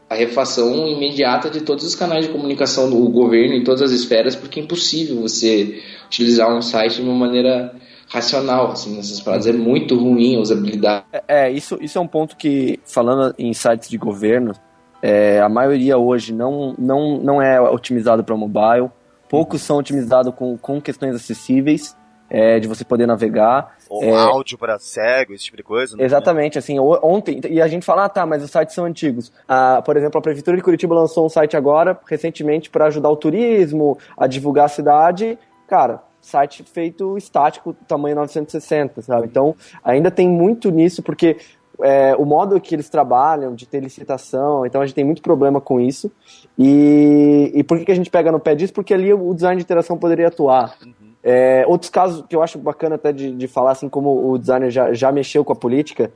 [0.10, 4.36] a refação imediata de todos os canais de comunicação do governo em todas as esferas,
[4.36, 7.74] porque é impossível você utilizar um site de uma maneira
[8.12, 9.48] racional, assim, nessas paradas.
[9.48, 11.06] É muito ruim a usabilidade.
[11.28, 14.54] É, isso, isso é um ponto que, falando em sites de governo,
[15.02, 18.90] é, a maioria hoje não, não, não é otimizado para mobile.
[19.30, 21.96] Poucos são otimizados com, com questões acessíveis,
[22.30, 23.76] é, de você poder navegar.
[23.90, 24.12] Ou É.
[24.16, 25.96] áudio para cego, esse tipo de coisa.
[25.98, 26.04] né?
[26.04, 29.32] Exatamente, assim, o- ontem, e a gente fala, ah, tá, mas os sites são antigos.
[29.48, 33.16] Ah, por exemplo, a Prefeitura de Curitiba lançou um site agora, recentemente, para ajudar o
[33.18, 35.38] turismo, a divulgar a cidade.
[35.68, 39.28] Cara, site feito estático, tamanho 960, sabe?
[39.28, 41.38] Então, ainda tem muito nisso, porque
[41.82, 45.60] é, o modo que eles trabalham, de ter licitação, então a gente tem muito problema
[45.60, 46.12] com isso.
[46.58, 48.74] E, e por que, que a gente pega no pé disso?
[48.74, 50.78] Porque ali o design de interação poderia atuar.
[51.24, 54.72] É, outros casos que eu acho bacana até de, de falar, assim como o designer
[54.72, 56.12] já, já mexeu com a política,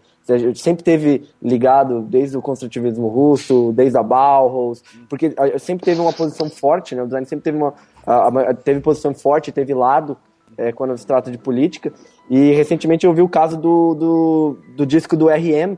[0.55, 6.11] sempre teve ligado desde o construtivismo russo, desde a Bauhaus, porque ah, sempre teve uma
[6.11, 7.03] posição forte, né?
[7.03, 7.75] O design sempre teve uma
[8.05, 10.17] a- a- teve posição forte, teve lado
[10.57, 11.91] é, quando se trata de política.
[12.29, 15.77] E recentemente eu vi o caso do, do, do disco do RM,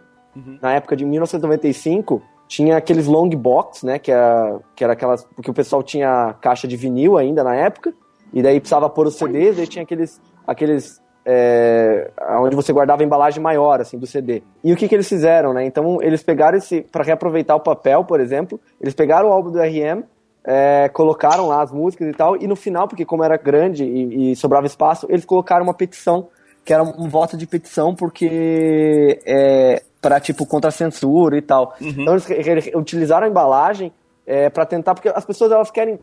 [0.61, 5.49] na época de 1995, tinha aqueles long box, né, que era, que era aquelas, porque
[5.49, 7.91] o pessoal tinha caixa de vinil ainda na época,
[8.31, 12.09] e daí precisava pôr os CDs, daí tinha aqueles, aqueles é,
[12.39, 14.43] onde você guardava a embalagem maior, assim, do CD.
[14.63, 18.03] E o que que eles fizeram, né, então eles pegaram esse, para reaproveitar o papel,
[18.05, 20.03] por exemplo, eles pegaram o álbum do RM,
[20.49, 24.31] é, colocaram lá as músicas e tal, e no final, porque como era grande e,
[24.31, 26.29] e sobrava espaço, eles colocaram uma petição,
[26.63, 31.73] que era um voto de petição, porque é, para tipo contra censura e tal.
[31.81, 33.91] Então eles re- utilizaram a embalagem
[34.25, 35.99] é, para tentar, porque as pessoas elas querem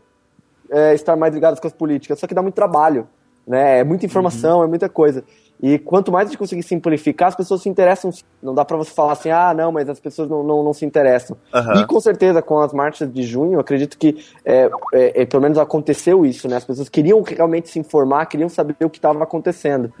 [0.71, 3.07] é, estar mais ligadas com as políticas, só que dá muito trabalho,
[3.47, 3.79] né?
[3.79, 5.23] É muita informação, é muita coisa.
[5.61, 8.11] E quanto mais a gente conseguir simplificar, as pessoas se interessam.
[8.41, 10.85] Não dá pra você falar assim, ah, não, mas as pessoas não, não, não se
[10.85, 11.37] interessam.
[11.53, 11.81] Aham.
[11.81, 15.57] E com certeza, com as marchas de junho, acredito que é, é, é, pelo menos
[15.57, 16.57] aconteceu isso, né?
[16.57, 19.91] As pessoas queriam realmente se informar, queriam saber o que estava acontecendo.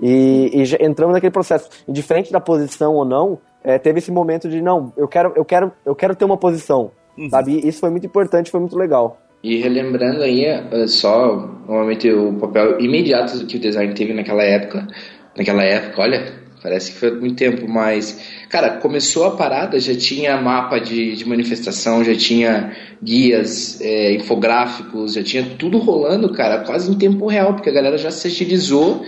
[0.00, 1.68] E, e já entramos naquele processo.
[1.86, 5.44] E diferente da posição ou não, é, teve esse momento de, não, eu quero, eu
[5.44, 6.90] quero, eu quero ter uma posição.
[7.30, 7.52] Sabe?
[7.52, 9.18] E isso foi muito importante, foi muito legal.
[9.44, 11.36] E relembrando aí, eh, só
[11.68, 14.88] normalmente o papel imediato que o design teve naquela época,
[15.36, 16.32] naquela época, olha,
[16.62, 18.18] parece que foi muito tempo, mas,
[18.48, 25.12] cara, começou a parada, já tinha mapa de, de manifestação, já tinha guias, eh, infográficos,
[25.12, 29.04] já tinha tudo rolando, cara, quase em tempo real, porque a galera já se agilizou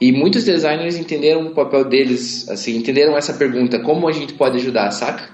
[0.00, 4.56] e muitos designers entenderam o papel deles, assim, entenderam essa pergunta, como a gente pode
[4.56, 5.28] ajudar, saca?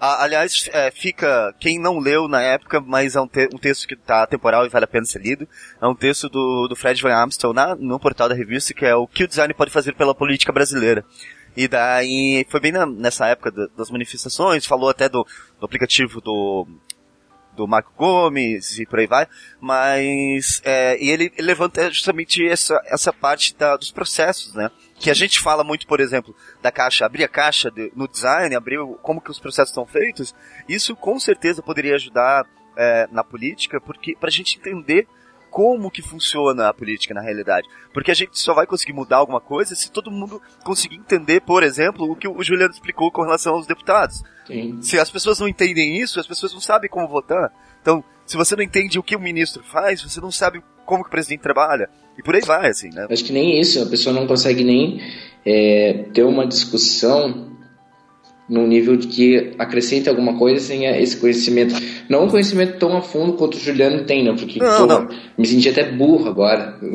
[0.00, 3.96] Aliás, é, fica, quem não leu na época, mas é um, te- um texto que
[3.96, 5.48] tá temporal e vale a pena ser lido,
[5.80, 8.94] é um texto do, do Fred Van Amstel na, no portal da revista, que é
[8.94, 11.04] o que o design pode fazer pela política brasileira.
[11.56, 15.26] E daí, foi bem na- nessa época da- das manifestações, falou até do,
[15.58, 16.66] do aplicativo do,
[17.56, 19.26] do Marco Gomes e por aí vai,
[19.58, 24.70] mas é, e ele, ele levanta justamente essa, essa parte da, dos processos, né?
[24.98, 28.54] Que a gente fala muito, por exemplo, da caixa, abrir a caixa de- no design,
[28.54, 30.34] abrir como que os processos são feitos,
[30.68, 32.46] isso com certeza poderia ajudar
[32.78, 35.06] é, na política, porque pra gente entender
[35.50, 37.66] como que funciona a política na realidade.
[37.90, 41.62] Porque a gente só vai conseguir mudar alguma coisa se todo mundo conseguir entender, por
[41.62, 44.22] exemplo, o que o Juliano explicou com relação aos deputados.
[44.46, 44.82] Sim.
[44.82, 47.50] Se as pessoas não entendem isso, as pessoas não sabem como votar.
[47.86, 51.08] Então, se você não entende o que o ministro faz, você não sabe como que
[51.08, 51.88] o presidente trabalha.
[52.18, 53.06] E por aí vai, assim, né?
[53.08, 55.00] Acho que nem isso, a pessoa não consegue nem
[55.44, 57.52] é, ter uma discussão
[58.48, 61.74] num nível de que acrescente alguma coisa sem esse conhecimento.
[62.08, 64.34] Não um conhecimento tão a fundo quanto o Juliano tem, né?
[64.36, 65.08] Porque, Não, pô, não.
[65.38, 66.76] me senti até burro agora.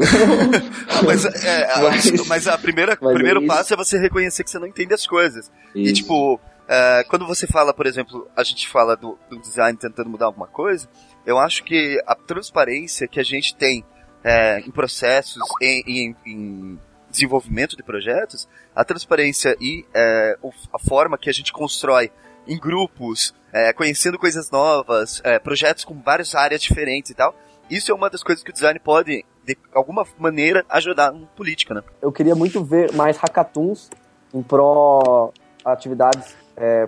[0.89, 3.97] Ah, mas, é, a- Mas- mas a primeira, mas o primeiro é passo é você
[3.97, 5.49] reconhecer que você não entende as coisas.
[5.73, 5.93] E Isso.
[5.95, 6.37] tipo,
[6.73, 10.47] é, quando você fala, por exemplo, a gente fala do, do design tentando mudar alguma
[10.47, 10.87] coisa,
[11.25, 13.83] eu acho que a transparência que a gente tem
[14.23, 20.37] é, em processos, em, em- em desenvolvimento de projetos, a transparência e é,
[20.73, 22.09] a forma que a gente constrói
[22.47, 27.35] em grupos, é, conhecendo coisas novas, é, projetos com várias áreas diferentes e tal,
[27.69, 31.73] isso é uma das coisas que o design pode, de alguma maneira, ajudar em política,
[31.73, 31.81] né?
[32.01, 33.89] eu queria muito ver mais hackathons
[34.33, 35.33] em pró
[35.65, 36.87] atividades é,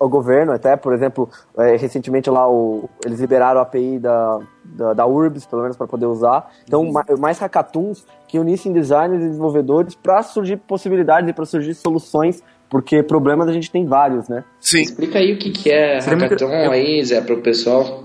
[0.00, 4.92] ao governo, até, por exemplo, é, recentemente lá o, eles liberaram a API da, da,
[4.94, 6.50] da URBS, pelo menos para poder usar.
[6.66, 11.74] Então, ma- mais hackathons que unissem designers e desenvolvedores para surgir possibilidades e para surgir
[11.74, 14.42] soluções, porque problemas a gente tem vários, né?
[14.58, 14.80] Sim.
[14.82, 18.02] Explica aí o que, que é Seria muito- hackathon aí, Zé, pro pessoal.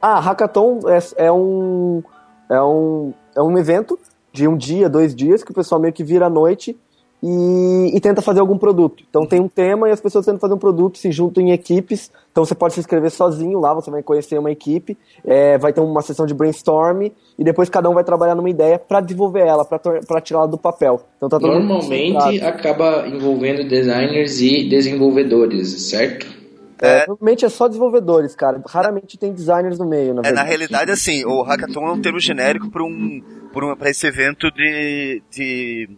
[0.00, 2.02] Ah, hackathon é, é um
[2.50, 3.98] é um é um evento
[4.32, 6.78] de um dia, dois dias que o pessoal meio que vira à noite
[7.22, 9.04] e, e tenta fazer algum produto.
[9.08, 12.10] Então tem um tema e as pessoas tentam fazer um produto, se juntam em equipes.
[12.32, 15.80] Então você pode se inscrever sozinho lá, você vai conhecer uma equipe, é, vai ter
[15.80, 17.02] uma sessão de brainstorm
[17.38, 21.02] e depois cada um vai trabalhar numa ideia para desenvolver ela, para tirá-la do papel.
[21.16, 26.42] Então tá Normalmente acaba envolvendo designers e desenvolvedores, certo?
[26.80, 28.60] É, normalmente é só desenvolvedores, cara.
[28.66, 30.48] Raramente tem designers no meio, na É, na verdade.
[30.48, 34.50] realidade, assim, o hackathon é um termo genérico para um, pra um, pra esse evento
[34.50, 35.88] de, de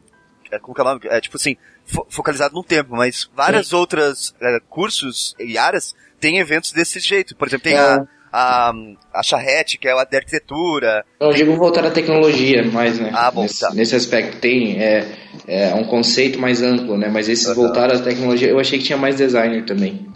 [0.55, 1.00] é, como que é o nome?
[1.05, 6.38] É, tipo assim, fo- focalizado no tempo, mas várias outras é, cursos e áreas têm
[6.38, 7.34] eventos desse jeito.
[7.36, 7.78] Por exemplo, tem É.
[7.78, 8.72] a, a,
[9.12, 11.05] a charrete, que é a de arquitetura.
[11.20, 13.11] Eu digo voltar à tecnologia mais, né?
[13.14, 13.70] Ah, bom, nesse, tá.
[13.74, 15.07] nesse aspecto tem é,
[15.46, 17.09] é um conceito mais amplo, né?
[17.09, 20.07] Mas esse voltar à tecnologia, eu achei que tinha mais designer também.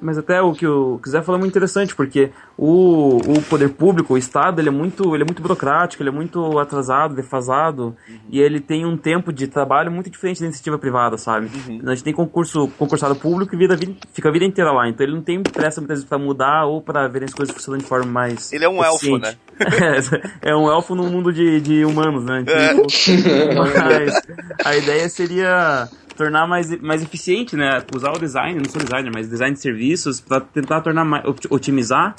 [0.00, 4.14] Mas até o que o Zé falou é muito interessante, porque o, o poder público,
[4.14, 7.96] o Estado, ele é, muito, ele é muito burocrático, ele é muito atrasado, defasado,
[8.30, 11.48] e ele tem um tempo de trabalho muito diferente da iniciativa privada, sabe?
[11.84, 13.78] A gente tem concurso, concursado público e vida,
[14.12, 16.82] fica a vida inteira lá, então ele não tem pressa muitas vezes pra mudar ou
[16.82, 19.38] pra ver as coisas funcionando de forma mais Ele é um elfo, eficiente.
[20.42, 22.44] é, é um elfo num mundo de, de humanos, né?
[22.46, 22.72] É.
[22.72, 22.84] Então,
[23.64, 24.22] mas
[24.64, 27.82] a ideia seria tornar mais, mais eficiente, né?
[27.94, 31.46] Usar o design, não sou designer, mas design de serviços para tentar tornar mais, ot-
[31.50, 32.14] otimizar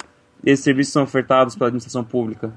[0.46, 2.54] esses serviços que são ofertados pela administração pública.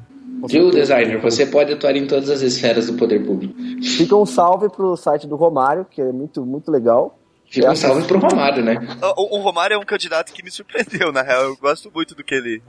[0.47, 1.21] Viu, designer?
[1.21, 3.55] Você pode atuar em todas as esferas do poder público.
[3.83, 7.19] Fica um salve pro site do Romário, que é muito, muito legal.
[7.51, 8.77] Fica um salve pro Romário, né?
[9.17, 11.43] O, o Romário é um candidato que me surpreendeu, na real.
[11.45, 12.63] Eu gosto muito do que ele.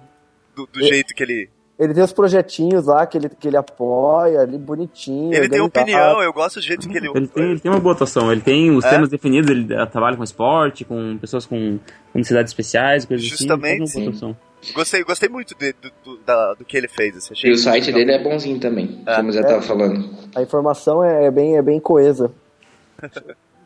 [0.56, 0.84] do, do É.
[0.88, 1.50] jeito que ele.
[1.80, 5.34] Ele tem os projetinhos lá que ele, que ele apoia, ali bonitinho.
[5.34, 7.10] Ele tem opinião, eu gosto do jeito que ele.
[7.16, 8.90] Ele tem, ele tem uma boa atuação, ele tem os É?
[8.90, 11.80] temas definidos, ele trabalha com esporte, com pessoas com,
[12.14, 14.00] necessidades especiais, coisas Justamente, assim.
[14.02, 14.50] uma boa atuação.
[14.76, 17.16] Gostei, gostei muito de- do, do, da- do que ele fez.
[17.16, 18.00] Assim, achei E o site legal.
[18.02, 19.16] dele é bonzinho também, É.
[19.16, 20.10] como já tava falando.
[20.36, 22.30] A informação é bem, é bem coesa.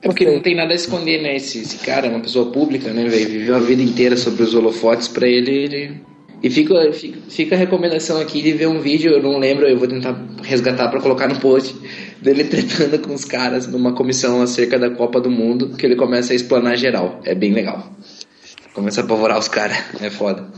[0.01, 1.35] É porque não tem nada a esconder, né?
[1.35, 3.27] Esse, esse cara é uma pessoa pública, né, velho?
[3.27, 5.49] Viveu a vida inteira sobre os holofotes pra ele.
[5.51, 6.12] ele...
[6.43, 9.79] E fica, fica, fica a recomendação aqui de ver um vídeo, eu não lembro, eu
[9.79, 10.13] vou tentar
[10.43, 11.73] resgatar pra colocar no post,
[12.21, 16.33] dele tretando com os caras numa comissão acerca da Copa do Mundo, que ele começa
[16.33, 17.21] a explanar geral.
[17.23, 17.89] É bem legal.
[18.73, 20.51] Começa a apavorar os caras, é foda.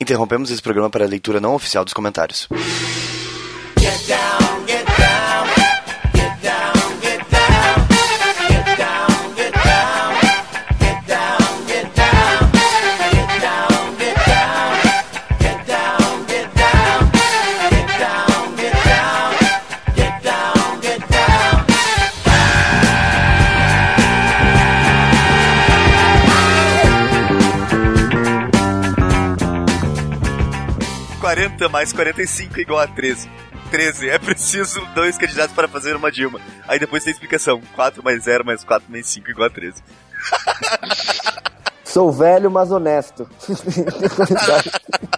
[0.00, 2.48] Interrompemos esse programa para a leitura não oficial dos comentários.
[31.58, 33.28] Quarenta mais 45 igual a 13.
[33.72, 34.10] 13.
[34.10, 36.40] É preciso dois candidatos para fazer uma Dilma.
[36.68, 37.60] Aí depois tem explicação.
[37.74, 39.82] 4 mais 0 mais 4 mais 5 igual a 13.
[41.82, 43.28] Sou velho, mas honesto.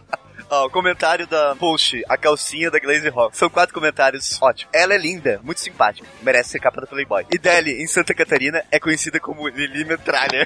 [0.50, 3.36] Ó, o comentário da post, a calcinha da Glaze Rock.
[3.36, 4.36] São quatro comentários.
[4.42, 4.68] Ótimo.
[4.72, 6.08] Ela é linda, muito simpática.
[6.22, 7.24] Merece ser capa da Playboy.
[7.32, 10.44] E Deli, em Santa Catarina, é conhecida como Lili Metralha.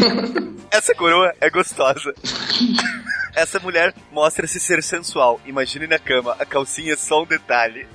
[0.70, 2.12] Essa coroa é gostosa.
[3.34, 5.40] Essa mulher mostra-se ser sensual.
[5.46, 7.88] Imagine na cama, a calcinha é só um detalhe.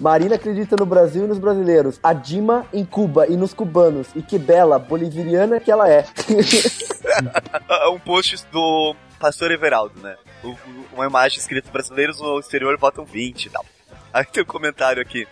[0.00, 1.98] Marina acredita no Brasil e nos brasileiros.
[2.02, 4.08] A Dima em Cuba e nos cubanos.
[4.14, 6.04] E que bela, boliviana que ela é.
[7.92, 10.16] Um post do Pastor Everaldo, né?
[10.92, 13.64] Uma imagem escrita brasileiros no exterior votam 20 e tal.
[14.12, 15.26] Aí tem um comentário aqui.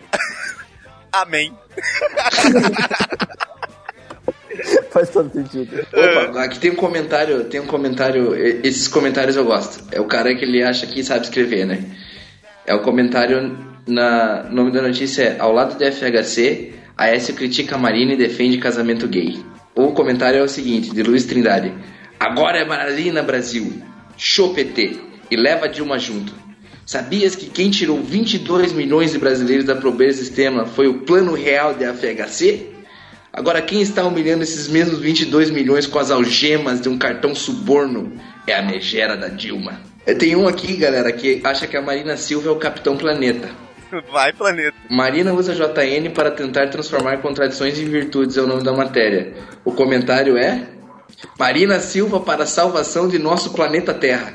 [1.11, 1.53] Amém.
[4.89, 5.85] Faz todo sentido.
[5.93, 9.83] Opa, aqui tem um comentário, tem um comentário, e- esses comentários eu gosto.
[9.91, 11.83] É o cara que ele acha que sabe escrever, né?
[12.65, 17.75] É o comentário na o nome da notícia é ao lado do FHC, Aécio critica
[17.75, 19.37] a Marina e defende casamento gay.
[19.75, 21.73] O comentário é o seguinte, de Luiz Trindade.
[22.19, 23.81] Agora é Marina Brasil,
[24.17, 24.97] show PT
[25.29, 26.33] e leva Dilma junto.
[26.85, 31.73] Sabias que quem tirou 22 milhões de brasileiros da pobreza extrema foi o plano real
[31.73, 32.67] da FHC?
[33.33, 38.13] Agora, quem está humilhando esses mesmos 22 milhões com as algemas de um cartão suborno
[38.47, 39.81] é a megera da Dilma.
[40.05, 43.49] Eh, Tem um aqui, galera, que acha que a Marina Silva é o Capitão Planeta.
[44.11, 44.75] Vai, planeta.
[44.89, 49.33] Marina usa JN para tentar transformar contradições em virtudes, é o nome da matéria.
[49.63, 50.67] O comentário é:
[51.39, 54.33] Marina Silva para a salvação de nosso planeta Terra.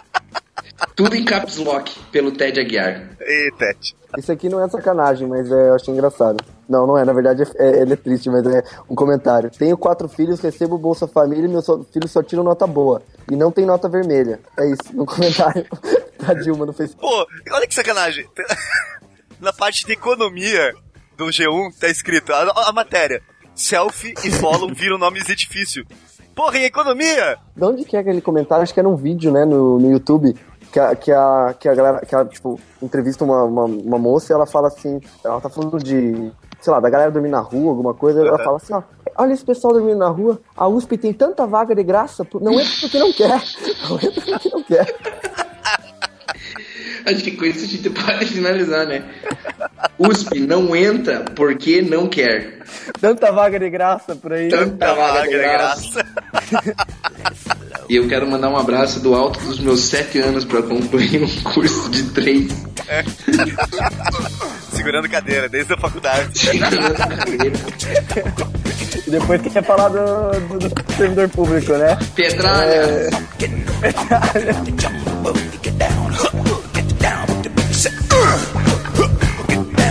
[0.94, 3.10] Tudo em caps lock, pelo Ted Aguiar.
[3.20, 3.96] Ei, Tete.
[4.16, 6.42] Isso aqui não é sacanagem, mas é, eu achei engraçado.
[6.68, 7.04] Não, não é.
[7.04, 9.50] Na verdade, é, ele é triste, mas é um comentário.
[9.50, 13.02] Tenho quatro filhos, recebo Bolsa Família e meus filhos só tiram nota boa.
[13.30, 14.40] E não tem nota vermelha.
[14.58, 15.66] É isso, no comentário
[16.34, 17.00] da Dilma no Facebook.
[17.00, 18.28] Pô, olha que sacanagem.
[19.40, 20.74] Na parte de economia
[21.16, 23.22] do G1 tá escrito a, a matéria.
[23.54, 25.84] Selfie e follow viram nomes de edifício.
[26.34, 27.36] Porra, em economia?
[27.56, 28.62] De onde que é aquele comentário?
[28.62, 30.36] Acho que era um vídeo, né, no, no YouTube.
[30.70, 34.32] Que a, que a, que a galera, que a, tipo, entrevista uma, uma, uma moça
[34.32, 36.30] e ela fala assim, ela tá falando de,
[36.60, 38.82] sei lá, da galera dormir na rua, alguma coisa, ela fala assim, ó,
[39.16, 42.74] olha esse pessoal dormindo na rua, a USP tem tanta vaga de graça, não entra
[42.82, 43.42] porque não quer,
[43.88, 45.47] não entra porque não quer.
[47.08, 49.02] Acho que com isso a gente pode finalizar, né?
[49.98, 52.58] USP não entra porque não quer.
[53.00, 54.48] Tanta vaga de graça por aí.
[54.48, 56.06] Tanta vaga de graça.
[57.88, 61.42] E eu quero mandar um abraço do alto dos meus sete anos para concluir um
[61.42, 62.52] curso de três.
[64.70, 66.50] Segurando cadeira, desde a faculdade.
[69.06, 71.98] E depois quer falar do, do, do servidor público, né?
[72.14, 73.08] Petralha!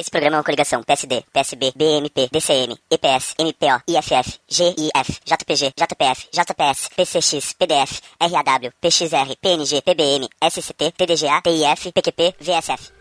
[0.00, 6.28] Esse programa é uma coligação PSD, PSB, BMP, DCM, EPS, MPO, IFF, GIF, JPG, JPF,
[6.32, 12.99] JPS, PCX, PDF, RAW, PXR, PNG, PBM, SCT, TDGA, TIF, PQP, VSF.